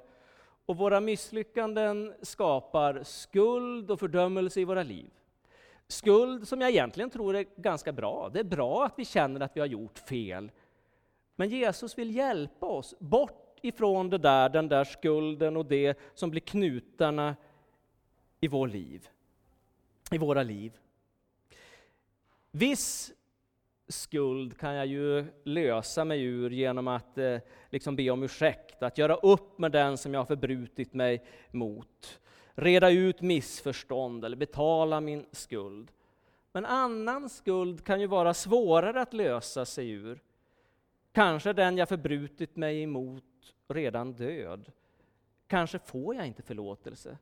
Och 0.65 0.77
våra 0.77 1.01
misslyckanden 1.01 2.13
skapar 2.21 3.03
skuld 3.03 3.91
och 3.91 3.99
fördömelse 3.99 4.61
i 4.61 4.65
våra 4.65 4.83
liv. 4.83 5.09
Skuld 5.87 6.47
som 6.47 6.61
jag 6.61 6.69
egentligen 6.69 7.09
tror 7.09 7.35
är 7.35 7.45
ganska 7.55 7.91
bra. 7.91 8.29
Det 8.33 8.39
är 8.39 8.43
bra 8.43 8.85
att 8.85 8.93
vi 8.99 9.05
känner 9.05 9.41
att 9.41 9.55
vi 9.55 9.59
har 9.59 9.67
gjort 9.67 9.99
fel. 9.99 10.51
Men 11.35 11.49
Jesus 11.49 11.97
vill 11.97 12.15
hjälpa 12.15 12.65
oss 12.65 12.95
bort 12.99 13.59
ifrån 13.61 14.09
det 14.09 14.17
där, 14.17 14.49
den 14.49 14.67
där 14.67 14.83
skulden 14.83 15.57
och 15.57 15.65
det 15.65 15.99
som 16.13 16.29
blir 16.29 16.41
knutarna 16.41 17.35
i 18.41 18.47
vår 18.47 18.67
liv, 18.67 19.09
i 20.11 20.17
våra 20.17 20.43
liv. 20.43 20.77
Viss 22.51 23.13
skuld 23.93 24.57
kan 24.57 24.73
jag 24.73 24.85
ju 24.85 25.25
lösa 25.43 26.05
mig 26.05 26.23
ur 26.23 26.49
genom 26.49 26.87
att 26.87 27.17
eh, 27.17 27.37
liksom 27.69 27.95
be 27.95 28.09
om 28.09 28.23
ursäkt, 28.23 28.83
att 28.83 28.97
göra 28.97 29.15
upp 29.15 29.59
med 29.59 29.71
den 29.71 29.97
som 29.97 30.13
jag 30.13 30.21
har 30.21 30.25
förbrutit 30.25 30.93
mig 30.93 31.23
mot, 31.51 32.19
reda 32.53 32.89
ut 32.89 33.21
missförstånd 33.21 34.25
eller 34.25 34.37
betala 34.37 35.01
min 35.01 35.25
skuld. 35.31 35.91
Men 36.51 36.65
annan 36.65 37.29
skuld 37.29 37.85
kan 37.85 38.01
ju 38.01 38.07
vara 38.07 38.33
svårare 38.33 39.01
att 39.01 39.13
lösa 39.13 39.65
sig 39.65 39.89
ur. 39.89 40.19
Kanske 41.11 41.53
den 41.53 41.77
jag 41.77 41.89
förbrutit 41.89 42.55
mig 42.55 42.83
emot 42.83 43.23
redan 43.67 44.13
död. 44.13 44.71
Kanske 45.47 45.79
får 45.79 46.15
jag 46.15 46.27
inte 46.27 46.41
förlåtelse. 46.41 47.17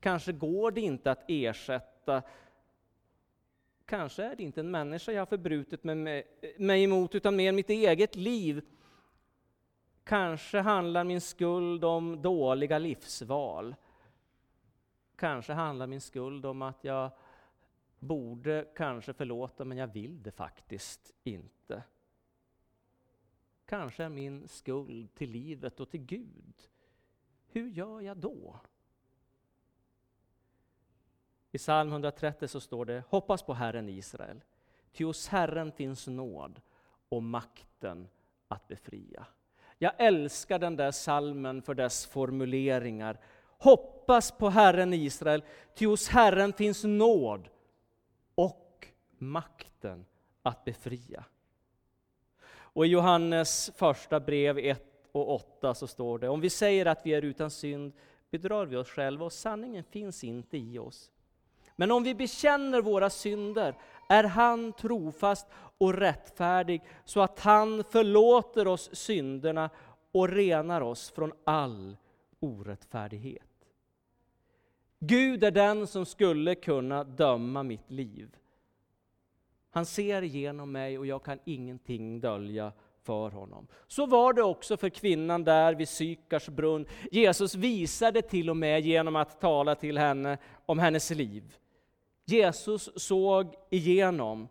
Kanske 0.00 0.32
går 0.32 0.70
det 0.70 0.80
inte 0.80 1.10
att 1.10 1.24
ersätta 1.28 2.22
Kanske 3.86 4.24
är 4.24 4.36
det 4.36 4.42
inte 4.42 4.60
en 4.60 4.70
människa 4.70 5.12
jag 5.12 5.20
har 5.20 5.26
förbrutit 5.26 5.84
mig, 5.84 6.26
mig 6.58 6.84
emot, 6.84 7.14
utan 7.14 7.36
mer 7.36 7.52
mitt 7.52 7.70
eget 7.70 8.16
liv. 8.16 8.64
Kanske 10.04 10.58
handlar 10.58 11.04
min 11.04 11.20
skuld 11.20 11.84
om 11.84 12.22
dåliga 12.22 12.78
livsval. 12.78 13.74
Kanske 15.16 15.52
handlar 15.52 15.86
min 15.86 16.00
skuld 16.00 16.46
om 16.46 16.62
att 16.62 16.84
jag 16.84 17.10
borde 17.98 18.66
kanske 18.76 19.12
förlåta, 19.12 19.64
men 19.64 19.78
jag 19.78 19.86
vill 19.86 20.22
det 20.22 20.30
faktiskt 20.30 21.12
inte. 21.24 21.82
Kanske 23.66 24.04
är 24.04 24.08
min 24.08 24.48
skuld 24.48 25.14
till 25.14 25.30
livet 25.30 25.80
och 25.80 25.90
till 25.90 26.00
Gud. 26.00 26.54
Hur 27.46 27.68
gör 27.68 28.00
jag 28.00 28.16
då? 28.16 28.60
I 31.54 31.58
psalm 31.58 31.88
130 31.88 32.48
så 32.48 32.60
står 32.60 32.84
det 32.84 33.02
Hoppas 33.08 33.42
på 33.42 33.54
Herren 33.54 33.88
Israel. 33.88 34.40
ty 34.92 35.04
hos 35.04 35.28
Herren 35.28 35.72
finns 35.72 36.06
nåd 36.06 36.60
och 37.08 37.22
makten 37.22 38.08
att 38.48 38.68
befria. 38.68 39.26
Jag 39.78 39.92
älskar 39.98 40.58
den 40.58 40.76
där 40.76 40.90
salmen 40.90 41.62
för 41.62 41.74
dess 41.74 42.06
formuleringar. 42.06 43.20
Hoppas 43.58 44.32
på 44.32 44.48
Herren 44.48 44.92
Israel, 44.92 45.42
ty 45.74 45.86
hos 45.86 46.08
Herren 46.08 46.52
finns 46.52 46.84
nåd 46.84 47.48
och 48.34 48.88
makten 49.18 50.06
att 50.42 50.64
befria. 50.64 51.24
Och 52.56 52.86
i 52.86 52.88
Johannes 52.88 53.70
första 53.76 54.20
brev 54.20 54.58
1 54.58 54.82
och 55.12 55.34
8 55.34 55.74
så 55.74 55.86
står 55.86 56.18
det, 56.18 56.28
om 56.28 56.40
vi 56.40 56.50
säger 56.50 56.86
att 56.86 57.06
vi 57.06 57.14
är 57.14 57.22
utan 57.22 57.50
synd 57.50 57.92
bedrar 58.30 58.66
vi 58.66 58.76
oss 58.76 58.88
själva 58.88 59.24
och 59.24 59.32
sanningen 59.32 59.84
finns 59.84 60.24
inte 60.24 60.58
i 60.58 60.78
oss. 60.78 61.10
Men 61.76 61.90
om 61.90 62.02
vi 62.02 62.14
bekänner 62.14 62.82
våra 62.82 63.10
synder 63.10 63.74
är 64.08 64.24
han 64.24 64.72
trofast 64.72 65.46
och 65.78 65.94
rättfärdig 65.94 66.82
så 67.04 67.20
att 67.20 67.40
han 67.40 67.84
förlåter 67.90 68.66
oss 68.66 68.90
synderna 68.92 69.70
och 70.12 70.28
renar 70.28 70.80
oss 70.80 71.10
från 71.10 71.32
all 71.44 71.96
orättfärdighet. 72.40 73.42
Gud 74.98 75.44
är 75.44 75.50
den 75.50 75.86
som 75.86 76.06
skulle 76.06 76.54
kunna 76.54 77.04
döma 77.04 77.62
mitt 77.62 77.90
liv. 77.90 78.36
Han 79.70 79.86
ser 79.86 80.22
igenom 80.22 80.72
mig 80.72 80.98
och 80.98 81.06
jag 81.06 81.24
kan 81.24 81.38
ingenting 81.44 82.20
dölja 82.20 82.72
för 83.02 83.30
honom. 83.30 83.66
Så 83.86 84.06
var 84.06 84.32
det 84.32 84.42
också 84.42 84.76
för 84.76 84.88
kvinnan 84.88 85.44
där 85.44 85.74
vid 85.74 85.88
Sykars 85.88 86.48
brunn. 86.48 86.86
Jesus 87.10 87.54
visade 87.54 88.22
till 88.22 88.50
och 88.50 88.56
med 88.56 88.80
genom 88.80 89.16
att 89.16 89.40
tala 89.40 89.74
till 89.74 89.98
henne 89.98 90.38
om 90.66 90.78
hennes 90.78 91.10
liv. 91.10 91.56
Jesus 92.24 92.90
såg 92.96 93.54
igenom, 93.70 94.48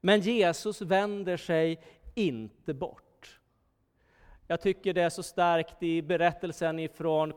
men 0.00 0.20
Jesus 0.20 0.80
vänder 0.82 1.36
sig 1.36 1.80
inte 2.14 2.74
bort. 2.74 3.02
Jag 4.46 4.60
tycker 4.60 4.94
det 4.94 5.02
är 5.02 5.10
så 5.10 5.22
starkt 5.22 5.82
i 5.82 6.02
berättelsen 6.02 6.78
ifrån 6.78 7.32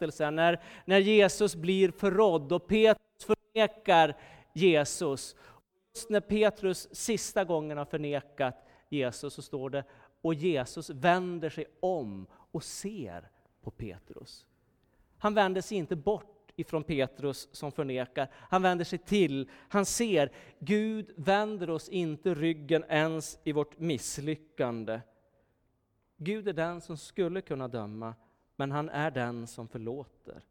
när, 0.00 0.62
när 0.84 0.98
Jesus 0.98 1.56
blir 1.56 1.90
förrådd 1.90 2.52
och 2.52 2.66
Petrus 2.66 3.24
förnekar 3.26 4.16
Jesus. 4.52 5.36
Just 5.94 6.10
när 6.10 6.20
Petrus 6.20 6.88
sista 6.92 7.44
gången 7.44 7.78
har 7.78 7.84
förnekat 7.84 8.66
Jesus 8.88 9.34
så 9.34 9.42
står 9.42 9.70
det, 9.70 9.84
och 10.20 10.34
Jesus 10.34 10.90
vänder 10.90 11.50
sig 11.50 11.66
om 11.80 12.26
och 12.32 12.64
ser 12.64 13.30
på 13.62 13.70
Petrus. 13.70 14.46
Han 15.18 15.34
vänder 15.34 15.60
sig 15.60 15.78
inte 15.78 15.96
bort 15.96 16.37
ifrån 16.58 16.84
Petrus 16.84 17.48
som 17.52 17.72
förnekar, 17.72 18.28
han 18.32 18.62
vänder 18.62 18.84
sig 18.84 18.98
till, 18.98 19.50
han 19.68 19.86
ser, 19.86 20.32
Gud 20.58 21.10
vänder 21.16 21.70
oss 21.70 21.88
inte 21.88 22.34
ryggen 22.34 22.84
ens 22.88 23.38
i 23.44 23.52
vårt 23.52 23.78
misslyckande. 23.78 25.00
Gud 26.16 26.48
är 26.48 26.52
den 26.52 26.80
som 26.80 26.96
skulle 26.96 27.40
kunna 27.40 27.68
döma, 27.68 28.14
men 28.56 28.70
han 28.70 28.88
är 28.88 29.10
den 29.10 29.46
som 29.46 29.68
förlåter. 29.68 30.42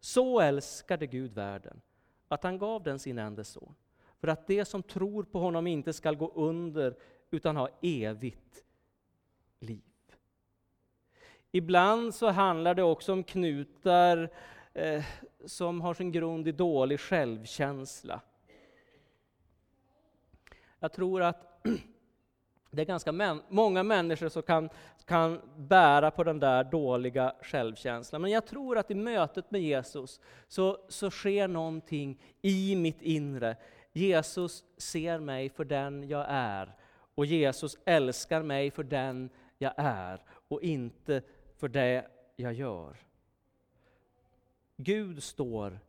Så 0.00 0.40
älskade 0.40 1.06
Gud 1.06 1.32
världen, 1.32 1.80
att 2.28 2.42
han 2.42 2.58
gav 2.58 2.82
den 2.82 2.98
sin 2.98 3.18
enda 3.18 3.44
son, 3.44 3.74
för 4.20 4.28
att 4.28 4.46
de 4.46 4.64
som 4.64 4.82
tror 4.82 5.22
på 5.22 5.38
honom 5.38 5.66
inte 5.66 5.92
skall 5.92 6.16
gå 6.16 6.32
under 6.34 6.96
utan 7.30 7.56
ha 7.56 7.68
evigt 7.82 8.64
liv. 9.58 9.82
Ibland 11.52 12.14
så 12.14 12.30
handlar 12.30 12.74
det 12.74 12.82
också 12.82 13.12
om 13.12 13.24
knutar 13.24 14.30
eh, 14.74 15.04
som 15.46 15.80
har 15.80 15.94
sin 15.94 16.12
grund 16.12 16.48
i 16.48 16.52
dålig 16.52 17.00
självkänsla. 17.00 18.20
Jag 20.78 20.92
tror 20.92 21.22
att 21.22 21.64
det 22.70 22.82
är 22.82 22.86
ganska 22.86 23.12
män, 23.12 23.42
många 23.48 23.82
människor 23.82 24.28
som 24.28 24.42
kan, 24.42 24.68
kan 25.04 25.40
bära 25.56 26.10
på 26.10 26.24
den 26.24 26.40
där 26.40 26.64
dåliga 26.64 27.34
självkänslan. 27.42 28.22
Men 28.22 28.30
jag 28.30 28.46
tror 28.46 28.78
att 28.78 28.90
i 28.90 28.94
mötet 28.94 29.50
med 29.50 29.62
Jesus 29.62 30.20
så, 30.48 30.78
så 30.88 31.10
sker 31.10 31.48
någonting 31.48 32.20
i 32.42 32.76
mitt 32.76 33.02
inre. 33.02 33.56
Jesus 33.92 34.64
ser 34.76 35.18
mig 35.18 35.48
för 35.48 35.64
den 35.64 36.08
jag 36.08 36.26
är 36.28 36.72
och 37.14 37.26
Jesus 37.26 37.78
älskar 37.84 38.42
mig 38.42 38.70
för 38.70 38.82
den 38.82 39.30
jag 39.58 39.72
är 39.76 40.20
och 40.48 40.62
inte 40.62 41.22
för 41.56 41.68
det 41.68 42.06
jag 42.36 42.52
gör. 42.52 42.96
Gud 44.84 45.22
står 45.22 45.80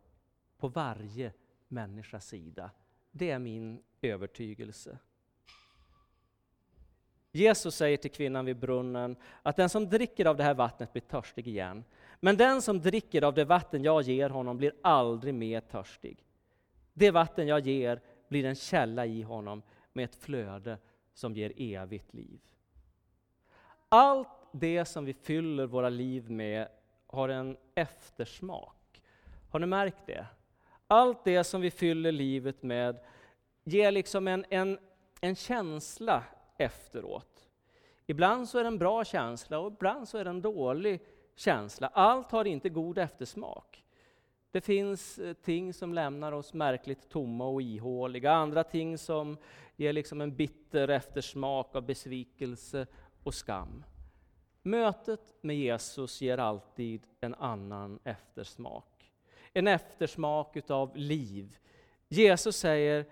på 0.57 0.67
varje 0.67 1.33
människas 1.67 2.27
sida. 2.27 2.71
Det 3.11 3.29
är 3.29 3.39
min 3.39 3.83
övertygelse. 4.01 4.97
Jesus 7.31 7.75
säger 7.75 7.97
till 7.97 8.11
kvinnan 8.11 8.45
vid 8.45 8.59
brunnen 8.59 9.15
att 9.41 9.55
den 9.55 9.69
som 9.69 9.89
dricker 9.89 10.25
av 10.25 10.37
det 10.37 10.43
här 10.43 10.53
vattnet 10.53 10.93
blir 10.93 11.01
törstig 11.01 11.47
igen. 11.47 11.83
Men 12.19 12.37
den 12.37 12.61
som 12.61 12.81
dricker 12.81 13.21
av 13.21 13.33
det 13.33 13.45
vatten 13.45 13.83
jag 13.83 14.01
ger 14.01 14.29
honom 14.29 14.57
blir 14.57 14.73
aldrig 14.81 15.33
mer 15.33 15.61
törstig. 15.61 16.25
Det 16.93 17.11
vatten 17.11 17.47
jag 17.47 17.59
ger 17.59 18.01
blir 18.27 18.45
en 18.45 18.55
källa 18.55 19.05
i 19.05 19.21
honom 19.21 19.61
med 19.93 20.05
ett 20.05 20.15
flöde 20.15 20.77
som 21.13 21.35
ger 21.35 21.53
evigt 21.57 22.13
liv. 22.13 22.39
Allt 23.89 24.29
det 24.51 24.85
som 24.85 25.05
vi 25.05 25.13
fyller 25.13 25.65
våra 25.65 25.89
liv 25.89 26.31
med 26.31 26.67
har 27.07 27.29
en 27.29 27.57
eftersmak. 27.75 28.82
Har 29.53 29.59
ni 29.59 29.65
märkt 29.65 30.05
det? 30.05 30.25
Allt 30.87 31.23
det 31.23 31.43
som 31.43 31.61
vi 31.61 31.71
fyller 31.71 32.11
livet 32.11 32.63
med 32.63 32.99
ger 33.63 33.91
liksom 33.91 34.27
en, 34.27 34.45
en, 34.49 34.79
en 35.21 35.35
känsla 35.35 36.23
efteråt. 36.57 37.49
Ibland 38.05 38.49
så 38.49 38.59
är 38.59 38.63
det 38.63 38.67
en 38.67 38.77
bra 38.77 39.05
känsla 39.05 39.59
och 39.59 39.71
ibland 39.71 40.07
så 40.07 40.17
är 40.17 40.23
det 40.23 40.29
en 40.29 40.41
dålig 40.41 41.01
känsla. 41.35 41.87
Allt 41.87 42.31
har 42.31 42.45
inte 42.45 42.69
god 42.69 42.97
eftersmak. 42.97 43.83
Det 44.51 44.61
finns 44.61 45.19
eh, 45.19 45.33
ting 45.33 45.73
som 45.73 45.93
lämnar 45.93 46.31
oss 46.31 46.53
märkligt 46.53 47.09
tomma 47.09 47.47
och 47.47 47.61
ihåliga, 47.61 48.31
andra 48.31 48.63
ting 48.63 48.97
som 48.97 49.37
ger 49.75 49.93
liksom 49.93 50.21
en 50.21 50.35
bitter 50.35 50.87
eftersmak 50.87 51.75
av 51.75 51.85
besvikelse 51.85 52.87
och 53.23 53.33
skam. 53.33 53.83
Mötet 54.61 55.33
med 55.41 55.57
Jesus 55.57 56.21
ger 56.21 56.37
alltid 56.37 57.07
en 57.19 57.35
annan 57.35 57.99
eftersmak. 58.03 58.92
En 59.53 59.67
eftersmak 59.67 60.55
utav 60.55 60.95
liv. 60.95 61.57
Jesus 62.07 62.57
säger 62.57 63.05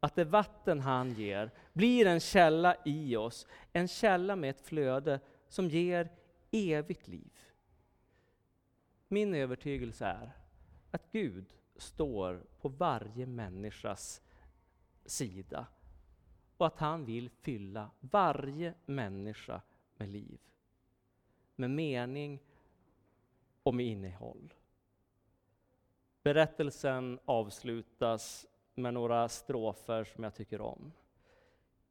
att 0.00 0.14
det 0.14 0.24
vatten 0.24 0.80
han 0.80 1.12
ger 1.12 1.50
blir 1.72 2.06
en 2.06 2.20
källa 2.20 2.76
i 2.84 3.16
oss, 3.16 3.46
en 3.72 3.88
källa 3.88 4.36
med 4.36 4.50
ett 4.50 4.60
flöde 4.60 5.20
som 5.48 5.68
ger 5.68 6.08
evigt 6.50 7.08
liv. 7.08 7.32
Min 9.08 9.34
övertygelse 9.34 10.06
är 10.06 10.32
att 10.90 11.12
Gud 11.12 11.54
står 11.76 12.46
på 12.60 12.68
varje 12.68 13.26
människas 13.26 14.22
sida 15.04 15.66
och 16.56 16.66
att 16.66 16.78
han 16.78 17.04
vill 17.04 17.30
fylla 17.30 17.90
varje 18.00 18.74
människa 18.86 19.60
med 19.96 20.08
liv, 20.08 20.38
med 21.56 21.70
mening 21.70 22.40
och 23.62 23.74
med 23.74 23.86
innehåll. 23.86 24.54
Berättelsen 26.28 27.18
avslutas 27.24 28.46
med 28.74 28.94
några 28.94 29.28
strofer 29.28 30.04
som 30.04 30.24
jag 30.24 30.34
tycker 30.34 30.60
om. 30.60 30.92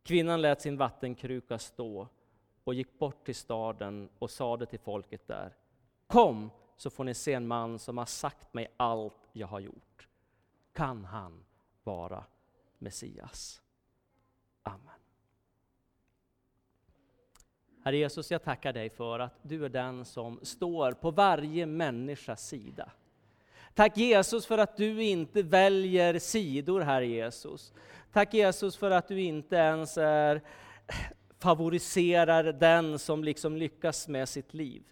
Kvinnan 0.04 0.42
lät 0.42 0.62
sin 0.62 0.78
vattenkruka 0.78 1.60
stå 1.60 2.08
och 2.64 2.74
gick 2.74 3.00
bort 3.00 3.26
till 3.26 3.36
staden 3.36 4.10
och 4.20 4.30
sade 4.30 4.66
till 4.66 4.80
folket 4.80 5.28
där. 5.28 5.56
Kom 6.08 6.50
så 6.76 6.90
får 6.90 7.04
ni 7.04 7.14
se 7.14 7.34
en 7.34 7.48
man 7.48 7.80
som 7.80 7.98
har 7.98 8.06
sagt 8.06 8.54
mig 8.54 8.74
allt 8.78 9.30
jag 9.34 9.48
har 9.48 9.60
gjort. 9.60 10.08
Kan 10.74 11.06
han 11.06 11.46
vara 11.84 12.24
Messias? 12.78 13.62
Amen. 14.64 15.00
Herre 17.84 17.98
Jesus, 17.98 18.32
jag 18.32 18.44
tackar 18.44 18.74
dig 18.74 18.90
för 18.90 19.20
att 19.20 19.40
du 19.42 19.66
är 19.66 19.70
den 19.70 20.06
som 20.06 20.40
står 20.44 20.92
på 20.92 21.12
varje 21.12 21.66
människas 21.66 22.48
sida. 22.48 22.92
Tack 23.78 23.98
Jesus 23.98 24.46
för 24.46 24.58
att 24.58 24.78
du 24.78 25.04
inte 25.04 25.44
väljer 25.44 26.20
sidor, 26.20 26.82
Herre 26.82 27.08
Jesus. 27.08 27.74
Tack 28.14 28.34
Jesus 28.34 28.78
för 28.78 28.92
att 28.92 29.08
du 29.08 29.22
inte 29.22 29.56
ens 29.56 29.98
är, 29.98 30.42
favoriserar 31.40 32.44
den 32.44 33.00
som 33.00 33.24
liksom 33.24 33.58
lyckas 33.58 34.08
med 34.08 34.30
sitt 34.30 34.54
liv. 34.54 34.84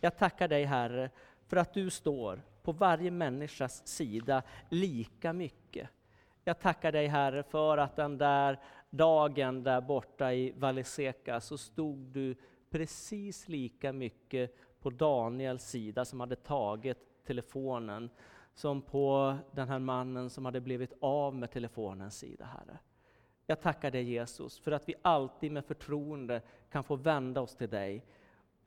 Jag 0.00 0.16
tackar 0.16 0.48
dig 0.48 0.64
Herre 0.64 1.10
för 1.48 1.56
att 1.56 1.74
du 1.74 1.90
står 1.90 2.42
på 2.62 2.72
varje 2.72 3.10
människas 3.10 3.86
sida 3.86 4.42
lika 4.68 5.32
mycket. 5.32 5.88
Jag 6.44 6.60
tackar 6.60 6.92
dig 6.92 7.06
Herre 7.06 7.42
för 7.42 7.78
att 7.78 7.96
den 7.96 8.18
där 8.18 8.58
dagen 8.90 9.62
där 9.62 9.80
borta 9.80 10.32
i 10.32 10.52
Valleseca 10.56 11.40
så 11.40 11.58
stod 11.58 11.98
du 11.98 12.34
precis 12.70 13.48
lika 13.48 13.92
mycket 13.92 14.54
på 14.80 14.90
Daniels 14.90 15.70
sida 15.70 16.04
som 16.04 16.20
hade 16.20 16.36
tagit 16.36 17.09
telefonen 17.30 18.10
som 18.54 18.82
på 18.82 19.36
den 19.52 19.68
här 19.68 19.78
mannen 19.78 20.30
som 20.30 20.44
hade 20.44 20.60
blivit 20.60 20.92
av 21.00 21.34
med 21.34 21.50
telefonens 21.50 22.18
sida, 22.18 22.44
Herre. 22.44 22.78
Jag 23.46 23.60
tackar 23.60 23.90
dig 23.90 24.02
Jesus 24.02 24.58
för 24.58 24.72
att 24.72 24.88
vi 24.88 24.94
alltid 25.02 25.52
med 25.52 25.64
förtroende 25.64 26.42
kan 26.70 26.84
få 26.84 26.96
vända 26.96 27.40
oss 27.40 27.56
till 27.56 27.68
dig. 27.68 28.04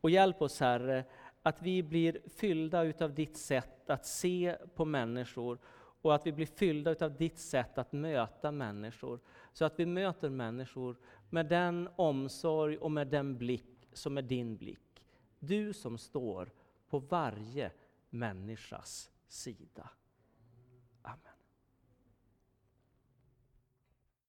Och 0.02 0.10
hjälp 0.10 0.42
oss 0.42 0.60
Herre 0.60 1.04
att 1.42 1.62
vi 1.62 1.84
blir 1.84 2.18
fyllda 2.36 2.84
utav 2.84 3.14
ditt 3.14 3.38
sätt 3.38 3.90
att 3.90 4.06
se 4.06 4.56
på 4.76 4.86
människor 4.86 5.58
och 6.02 6.16
att 6.16 6.28
vi 6.28 6.32
blir 6.32 6.46
fyllda 6.46 6.92
utav 6.92 7.18
ditt 7.18 7.40
sätt 7.40 7.78
att 7.78 7.92
möta 7.92 8.52
människor. 8.52 9.20
Så 9.54 9.66
att 9.66 9.80
vi 9.80 9.86
möter 9.86 10.30
människor 10.30 10.96
med 11.30 11.46
den 11.46 11.90
omsorg 11.96 12.78
och 12.78 12.92
med 12.92 13.08
den 13.08 13.38
blick 13.38 13.90
som 13.94 14.18
är 14.18 14.22
din 14.22 14.58
blick. 14.58 15.04
Du 15.40 15.74
som 15.74 15.98
står 15.98 16.52
på 16.90 17.00
varje 17.00 17.72
människas 18.14 19.12
sida. 19.28 19.90